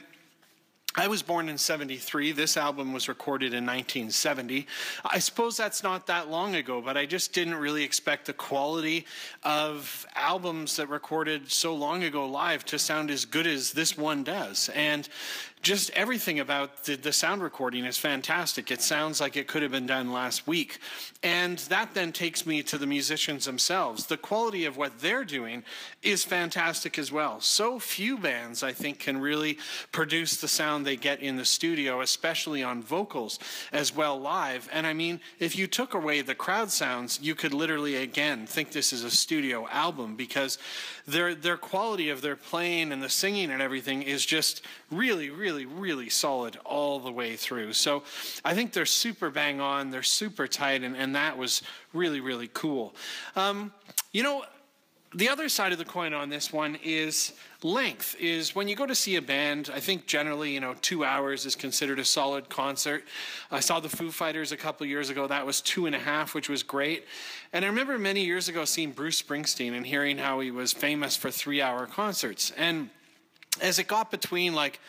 I 0.99 1.07
was 1.07 1.21
born 1.21 1.47
in 1.47 1.59
73. 1.59 2.31
This 2.31 2.57
album 2.57 2.91
was 2.91 3.07
recorded 3.07 3.53
in 3.53 3.67
1970. 3.67 4.65
I 5.05 5.19
suppose 5.19 5.55
that's 5.55 5.83
not 5.83 6.07
that 6.07 6.31
long 6.31 6.55
ago, 6.55 6.81
but 6.81 6.97
I 6.97 7.05
just 7.05 7.33
didn't 7.33 7.53
really 7.53 7.83
expect 7.83 8.25
the 8.25 8.33
quality 8.33 9.05
of 9.43 10.07
albums 10.15 10.75
that 10.77 10.89
recorded 10.89 11.51
so 11.51 11.75
long 11.75 12.03
ago 12.03 12.25
live 12.25 12.65
to 12.65 12.79
sound 12.79 13.12
as 13.12 13.25
good 13.25 13.45
as 13.45 13.73
this 13.73 13.95
one 13.95 14.23
does. 14.23 14.71
And 14.73 15.07
just 15.62 15.89
everything 15.91 16.39
about 16.39 16.86
the, 16.86 16.95
the 16.95 17.12
sound 17.12 17.41
recording 17.41 17.83
is 17.83 17.97
fantastic. 17.97 18.71
It 18.71 18.81
sounds 18.81 19.19
like 19.19 19.36
it 19.36 19.47
could 19.47 19.63
have 19.63 19.71
been 19.71 19.88
done 19.88 20.12
last 20.12 20.47
week. 20.47 20.79
And 21.23 21.57
that 21.69 21.93
then 21.93 22.12
takes 22.12 22.45
me 22.45 22.63
to 22.63 22.77
the 22.77 22.88
musicians 22.88 23.45
themselves. 23.45 24.05
The 24.05 24.17
quality 24.17 24.65
of 24.65 24.77
what 24.77 24.99
they're 24.99 25.25
doing 25.25 25.63
is 26.01 26.23
fantastic 26.23 26.97
as 26.97 27.12
well. 27.12 27.41
So 27.41 27.79
few 27.79 28.17
bands, 28.17 28.63
I 28.63 28.71
think, 28.71 28.99
can 28.99 29.19
really 29.19 29.57
produce 29.91 30.38
the 30.38 30.47
sound 30.47 30.87
they 30.88 30.95
get 30.95 31.21
in 31.21 31.36
the 31.36 31.45
studio, 31.45 32.02
especially 32.02 32.63
on 32.63 32.82
vocals 32.82 33.39
as 33.73 33.93
well 33.93 34.19
live. 34.19 34.69
And 34.71 34.88
I 34.88 34.93
mean, 34.93 35.19
if 35.38 35.58
you 35.58 35.67
took 35.67 35.93
away 35.93 36.21
the 36.21 36.34
crowd 36.34 36.71
sounds, 36.71 37.19
you 37.21 37.36
could 37.36 37.54
literally, 37.54 37.97
again, 37.97 38.47
think 38.47 38.71
this 38.71 38.93
is 38.93 39.04
a 39.04 39.12
studio 39.12 39.67
album 39.67 40.15
because 40.15 40.58
their, 41.06 41.36
their 41.36 41.58
quality 41.58 42.10
of 42.10 42.21
their 42.21 42.38
playing 42.38 42.91
and 42.91 43.04
the 43.04 43.10
singing 43.10 43.52
and 43.52 43.62
everything 43.62 44.02
is 44.02 44.26
just 44.26 44.63
really, 44.89 45.30
really, 45.30 45.65
really 45.65 46.10
solid 46.10 46.58
all 46.63 47.00
the 47.00 47.12
way 47.12 47.36
through. 47.36 47.73
So 47.73 48.04
I 48.45 48.54
think 48.54 48.71
they're 48.71 48.86
super 48.86 49.30
bang 49.30 49.60
on, 49.60 49.91
they're 49.91 50.04
super 50.04 50.47
tight, 50.47 50.84
and, 50.84 50.95
and 50.95 51.15
that 51.15 51.38
was 51.38 51.62
really, 51.93 52.21
really 52.21 52.50
cool. 52.54 52.95
Um, 53.36 53.73
you 54.13 54.23
know, 54.23 54.45
the 55.13 55.30
other 55.30 55.50
side 55.50 55.71
of 55.71 55.78
the 55.78 55.86
coin 55.86 56.13
on 56.13 56.30
this 56.30 56.52
one 56.52 56.78
is 56.84 57.34
length 57.63 58.15
is 58.20 58.54
when 58.54 58.67
you 58.67 58.76
go 58.76 58.86
to 58.86 58.93
see 58.93 59.15
a 59.15 59.22
band 59.22 59.72
i 59.74 59.80
think 59.80 60.06
generally 60.06 60.54
you 60.54 60.60
know 60.60 60.76
two 60.82 61.04
hours 61.04 61.46
is 61.46 61.56
considered 61.56 61.98
a 61.98 62.06
solid 62.06 62.50
concert. 62.50 63.04
I 63.50 63.62
saw 63.62 63.80
the 63.80 63.89
foo 63.89 64.12
fighters 64.12 64.52
a 64.52 64.58
couple 64.58 64.86
years 64.86 65.10
ago. 65.10 65.26
That 65.26 65.46
was 65.46 65.62
two 65.62 65.88
and 65.88 65.96
a 65.96 66.00
half 66.00 66.36
which 66.36 66.50
was 66.50 66.62
great. 66.62 67.06
And 67.54 67.65
i 67.65 67.67
remember 67.67 67.98
many 67.98 68.24
years 68.24 68.48
ago 68.48 68.65
seeing 68.65 68.91
bruce 68.91 69.22
springsteen 69.22 69.76
and 69.76 69.86
hearing 69.86 70.17
how 70.17 70.39
he 70.39 70.52
was 70.52 70.72
famous 70.72 71.15
for 71.15 71.32
three 71.32 71.62
hour 71.62 71.88
concerts. 71.88 72.52
And 72.58 72.89
as 73.60 73.80
it 73.80 73.88
got 73.88 74.12
between 74.12 74.54
like 74.54 74.80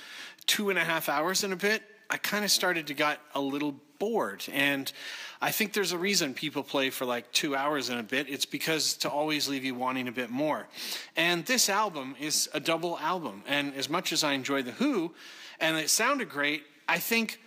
two 0.46 0.68
and 0.70 0.78
a 0.78 0.84
half 0.84 1.08
hours 1.08 1.44
and 1.44 1.52
a 1.52 1.56
bit 1.56 1.82
i 2.10 2.16
kind 2.16 2.44
of 2.44 2.50
started 2.50 2.86
to 2.86 2.94
get 2.94 3.18
a 3.34 3.40
little 3.40 3.74
bored 3.98 4.44
and 4.52 4.92
I 5.40 5.52
think 5.52 5.72
there's 5.72 5.92
a 5.92 5.98
reason 5.98 6.34
people 6.34 6.64
play 6.64 6.90
for 6.90 7.04
like 7.04 7.30
two 7.30 7.54
hours 7.54 7.90
and 7.90 8.00
a 8.00 8.02
bit. 8.02 8.28
It's 8.28 8.44
because 8.44 8.94
to 8.98 9.10
always 9.10 9.48
leave 9.48 9.64
you 9.64 9.74
wanting 9.74 10.08
a 10.08 10.12
bit 10.12 10.30
more. 10.30 10.66
And 11.16 11.46
this 11.46 11.68
album 11.68 12.16
is 12.18 12.48
a 12.52 12.60
double 12.60 12.98
album. 12.98 13.44
And 13.46 13.72
as 13.74 13.88
much 13.88 14.12
as 14.12 14.24
I 14.24 14.32
enjoy 14.32 14.62
The 14.62 14.72
Who, 14.72 15.14
and 15.60 15.76
it 15.76 15.90
sounded 15.90 16.28
great, 16.28 16.64
I 16.88 16.98
think 16.98 17.40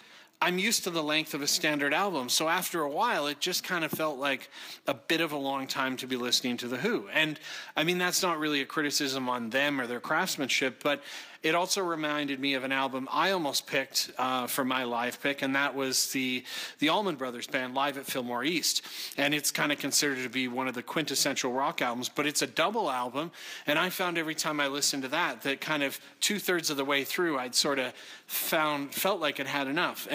I'm 0.44 0.58
used 0.58 0.86
to 0.86 0.90
the 0.90 1.04
length 1.04 1.36
of 1.36 1.44
a 1.44 1.48
standard 1.48 1.94
album. 1.94 2.28
So 2.28 2.50
after 2.50 2.82
a 2.82 2.90
while, 2.90 3.28
it 3.28 3.40
just 3.40 3.64
kind 3.64 3.86
of 3.86 3.92
felt 3.92 4.18
like 4.18 4.50
a 4.88 4.94
bit 4.96 5.22
of 5.22 5.32
a 5.34 5.38
long 5.38 5.68
time 5.68 5.98
to 5.98 6.08
be 6.08 6.16
listening 6.16 6.58
to 6.58 6.68
The 6.68 6.78
Who. 6.78 7.08
And 7.14 7.40
I 7.78 7.84
mean, 7.84 8.00
that's 8.00 8.24
not 8.24 8.40
really 8.40 8.62
a 8.62 8.66
criticism 8.66 9.30
on 9.30 9.52
them 9.52 9.80
or 9.80 9.86
their 9.86 10.00
craftsmanship, 10.00 10.82
but 10.82 11.04
it 11.44 11.56
also 11.56 11.82
reminded 11.82 12.40
me 12.40 12.54
of 12.54 12.64
an 12.64 12.72
album 12.72 13.10
I 13.12 13.32
almost 13.32 13.66
picked 13.66 14.12
uh, 14.18 14.46
for 14.46 14.64
my 14.64 14.84
live 14.84 15.22
pick, 15.22 15.42
and 15.42 15.56
that 15.56 15.74
was 15.74 16.12
the 16.12 16.44
the 16.78 16.90
Allman 16.90 17.16
Brothers 17.16 17.48
Band 17.48 17.74
live 17.74 17.98
at 17.98 18.06
Fillmore 18.06 18.44
East. 18.44 18.86
And 19.18 19.34
it's 19.34 19.50
kind 19.50 19.72
of 19.72 19.80
considered 19.80 20.22
to 20.24 20.30
be 20.30 20.48
one 20.48 20.68
of 20.68 20.76
the 20.76 20.84
quintessential 20.84 21.52
rock 21.52 21.82
albums, 21.82 22.10
but 22.10 22.28
it's 22.28 22.44
a 22.44 22.48
double 22.48 22.92
album. 22.92 23.32
And 23.66 23.80
I 23.80 23.90
found 23.90 24.20
every 24.20 24.36
time 24.36 24.60
I 24.60 24.68
listened 24.68 25.02
to 25.04 25.10
that, 25.10 25.42
that 25.42 25.62
kind 25.62 25.82
of 25.82 26.00
two 26.20 26.38
thirds 26.38 26.70
of 26.70 26.78
the 26.78 26.86
way 26.86 27.04
through, 27.04 27.40
I'd 27.40 27.56
sort 27.56 27.80
of 27.80 27.94
found 28.28 28.94
felt 28.94 29.20
like 29.20 29.40
it 29.40 29.48
had 29.48 29.68
enough. 29.68 30.08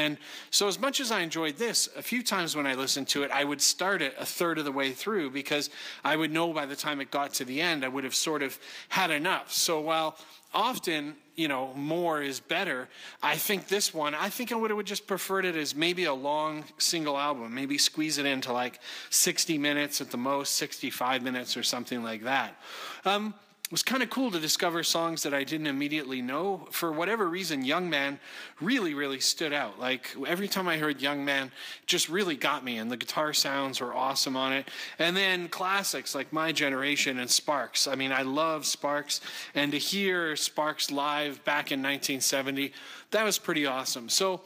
So, 0.51 0.69
as 0.69 0.79
much 0.79 1.01
as 1.01 1.11
I 1.11 1.21
enjoyed 1.21 1.57
this, 1.57 1.89
a 1.97 2.03
few 2.03 2.23
times 2.23 2.57
when 2.57 2.67
I 2.67 2.75
listened 2.75 3.09
to 3.09 3.23
it, 3.23 3.31
I 3.31 3.45
would 3.45 3.61
start 3.61 4.03
it 4.03 4.15
a 4.19 4.27
third 4.27 4.59
of 4.59 4.65
the 4.65 4.73
way 4.73 4.93
through 4.93 5.31
because 5.31 5.71
I 6.05 6.17
would 6.17 6.33
know 6.33 6.53
by 6.53 6.67
the 6.67 6.77
time 6.77 7.01
it 7.01 7.11
got 7.11 7.35
to 7.35 7.45
the 7.45 7.61
end, 7.61 7.85
I 7.85 7.89
would 7.89 8.05
have 8.05 8.15
sort 8.15 8.43
of 8.43 8.59
had 8.89 9.11
enough. 9.11 9.53
So 9.53 9.81
while 9.81 10.17
often 10.55 11.15
you 11.35 11.49
know 11.49 11.73
more 11.75 12.23
is 12.23 12.41
better 12.41 12.89
i 13.23 13.37
think 13.37 13.69
this 13.69 13.93
one 13.93 14.15
i 14.15 14.29
think 14.29 14.53
i 14.53 14.55
would 14.55 14.71
have 14.71 14.85
just 14.85 15.07
preferred 15.07 15.45
it 15.45 15.55
as 15.55 15.75
maybe 15.75 16.05
a 16.05 16.15
long 16.15 16.65
single 16.79 17.19
album 17.19 17.55
maybe 17.55 17.77
squeeze 17.77 18.17
it 18.17 18.25
into 18.25 18.53
like 18.53 18.81
60 19.11 19.59
minutes 19.59 20.01
at 20.01 20.11
the 20.11 20.17
most 20.17 20.55
65 20.55 21.23
minutes 21.23 21.57
or 21.57 21.63
something 21.63 22.03
like 22.03 22.23
that 22.23 22.57
um, 23.05 23.35
it 23.67 23.73
was 23.73 23.83
kind 23.83 24.01
of 24.01 24.11
cool 24.11 24.31
to 24.31 24.39
discover 24.39 24.85
songs 24.85 25.25
that 25.25 25.35
I 25.35 25.43
didn't 25.43 25.67
immediately 25.67 26.23
know. 26.23 26.69
For 26.71 26.93
whatever 26.93 27.29
reason, 27.29 27.65
Young 27.65 27.91
Man 27.91 28.21
really, 28.61 28.95
really 28.95 29.19
stood 29.19 29.53
out. 29.53 29.81
Like 29.81 30.15
every 30.25 30.47
time 30.47 30.69
I 30.69 30.79
heard 30.79 31.03
Young 31.03 31.25
Man, 31.25 31.51
just 31.85 32.09
really 32.09 32.37
got 32.37 32.65
me, 32.65 32.79
and 32.79 32.93
the 32.93 32.97
guitar 32.97 33.33
sounds 33.33 33.81
were 33.81 33.93
awesome 33.93 34.37
on 34.37 34.53
it. 34.53 34.69
And 35.01 35.17
then 35.17 35.49
classics 35.49 36.15
like 36.15 36.33
My 36.33 36.53
Generation 36.53 37.19
and 37.19 37.29
Sparks. 37.29 37.89
I 37.89 37.97
mean, 37.97 38.13
I 38.13 38.23
love 38.23 38.65
Sparks, 38.67 39.21
and 39.53 39.73
to 39.73 39.79
hear 39.79 40.37
Sparks 40.37 40.93
live 40.93 41.45
back 41.45 41.73
in 41.73 41.81
1970, 41.81 42.73
that 43.11 43.25
was 43.25 43.37
pretty 43.37 43.67
awesome. 43.67 44.09
So 44.09 44.43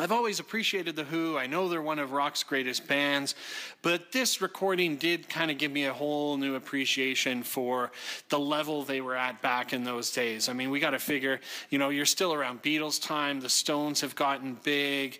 I've 0.00 0.12
always 0.12 0.40
appreciated 0.40 0.96
The 0.96 1.04
Who. 1.04 1.36
I 1.36 1.46
know 1.46 1.68
they're 1.68 1.82
one 1.82 1.98
of 1.98 2.12
rock's 2.12 2.42
greatest 2.42 2.88
bands, 2.88 3.34
but 3.82 4.12
this 4.12 4.40
recording 4.40 4.96
did 4.96 5.28
kind 5.28 5.50
of 5.50 5.58
give 5.58 5.70
me 5.70 5.84
a 5.84 5.92
whole 5.92 6.38
new 6.38 6.54
appreciation 6.54 7.42
for 7.42 7.92
the 8.30 8.38
level 8.38 8.82
they 8.82 9.02
were 9.02 9.14
at 9.14 9.42
back 9.42 9.74
in 9.74 9.84
those 9.84 10.10
days. 10.10 10.48
I 10.48 10.54
mean, 10.54 10.70
we 10.70 10.80
got 10.80 10.90
to 10.90 10.98
figure, 10.98 11.38
you 11.68 11.78
know, 11.78 11.90
you're 11.90 12.06
still 12.06 12.32
around 12.32 12.62
Beatles 12.62 13.00
time, 13.00 13.40
the 13.40 13.50
Stones 13.50 14.00
have 14.00 14.14
gotten 14.14 14.56
big, 14.62 15.18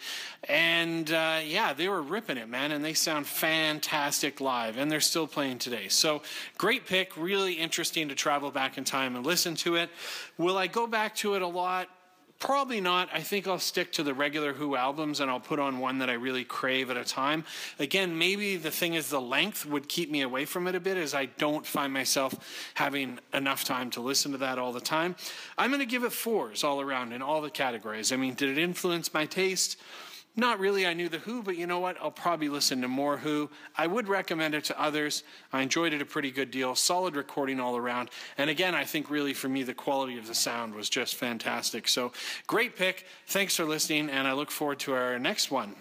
and 0.49 1.12
uh, 1.12 1.40
yeah, 1.45 1.75
they 1.75 1.88
were 1.88 2.01
ripping 2.01 2.38
it, 2.38 2.49
man, 2.49 2.73
and 2.73 2.83
they 2.83 2.95
sound 2.95 3.27
fantastic 3.27 4.40
live, 4.40 4.79
and 4.79 4.90
they're 4.90 5.01
still 5.01 5.27
playing 5.27 5.59
today. 5.59 5.88
So, 5.88 6.23
great 6.57 6.87
pick, 6.87 7.14
really 7.19 7.53
interesting 7.53 8.09
to 8.09 8.14
travel 8.14 8.51
back 8.51 8.79
in 8.79 8.85
time 8.85 9.14
and 9.14 9.27
listen 9.27 9.57
to 9.57 9.77
it. 9.77 9.90
Will 10.38 10.57
I 10.57 10.69
go 10.69 10.87
back 10.87 11.14
to 11.16 11.35
it 11.35 11.43
a 11.43 11.47
lot? 11.47 11.90
Probably 12.40 12.81
not. 12.81 13.11
I 13.12 13.20
think 13.20 13.46
I'll 13.46 13.59
stick 13.59 13.92
to 13.92 14.03
the 14.03 14.14
regular 14.14 14.55
Who 14.55 14.74
albums 14.74 15.20
and 15.20 15.31
I'll 15.31 15.38
put 15.38 15.59
on 15.59 15.79
one 15.79 15.98
that 15.98 16.09
I 16.09 16.14
really 16.14 16.42
crave 16.42 16.90
at 16.90 16.96
a 16.96 17.05
time. 17.05 17.44
Again, 17.79 18.16
maybe 18.16 18.57
the 18.57 18.70
thing 18.70 18.94
is 18.94 19.11
the 19.11 19.20
length 19.20 19.66
would 19.66 19.90
keep 19.90 20.11
me 20.11 20.22
away 20.22 20.46
from 20.46 20.66
it 20.66 20.74
a 20.74 20.81
bit 20.81 20.96
as 20.96 21.12
I 21.12 21.26
don't 21.26 21.66
find 21.66 21.92
myself 21.92 22.35
having 22.74 23.18
enough 23.35 23.64
time 23.64 23.90
to 23.90 24.00
listen 24.00 24.33
to 24.33 24.38
that 24.38 24.59
all 24.59 24.72
the 24.72 24.81
time. 24.81 25.16
I'm 25.59 25.68
going 25.68 25.81
to 25.81 25.87
give 25.87 26.03
it 26.03 26.12
fours 26.12 26.64
all 26.64 26.81
around 26.81 27.12
in 27.12 27.20
all 27.20 27.42
the 27.42 27.50
categories. 27.50 28.11
I 28.11 28.16
mean, 28.16 28.33
did 28.33 28.48
it 28.48 28.59
influence 28.59 29.12
my 29.12 29.26
taste? 29.26 29.76
Not 30.37 30.61
really, 30.61 30.87
I 30.87 30.95
knew 30.95 31.09
The 31.09 31.19
Who, 31.19 31.43
but 31.43 31.57
you 31.57 31.66
know 31.66 31.81
what? 31.81 31.97
I'll 32.01 32.11
probably 32.11 32.49
listen 32.49 32.81
to 32.83 32.88
more 32.88 33.19
Who. 33.19 33.51
I 33.77 33.87
would 33.87 34.09
recommend 34.09 34.55
it 34.55 34.64
to 34.64 34.81
others. 34.81 35.25
I 35.53 35.62
enjoyed 35.62 35.93
it 35.93 36.01
a 36.01 36.07
pretty 36.07 36.31
good 36.31 36.51
deal. 36.51 36.75
Solid 36.75 37.16
recording 37.16 37.59
all 37.59 37.77
around. 37.77 38.11
And 38.38 38.49
again, 38.49 38.75
I 38.75 38.85
think 38.85 39.11
really 39.11 39.35
for 39.35 39.49
me, 39.49 39.64
the 39.64 39.75
quality 39.75 40.19
of 40.19 40.27
the 40.27 40.35
sound 40.35 40.75
was 40.75 40.88
just 40.88 41.16
fantastic. 41.16 41.88
So 41.88 42.12
great 42.47 42.77
pick. 42.77 43.07
Thanks 43.27 43.57
for 43.57 43.64
listening, 43.64 44.09
and 44.09 44.29
I 44.29 44.33
look 44.33 44.51
forward 44.51 44.79
to 44.81 44.95
our 44.95 45.19
next 45.19 45.51
one. 45.51 45.75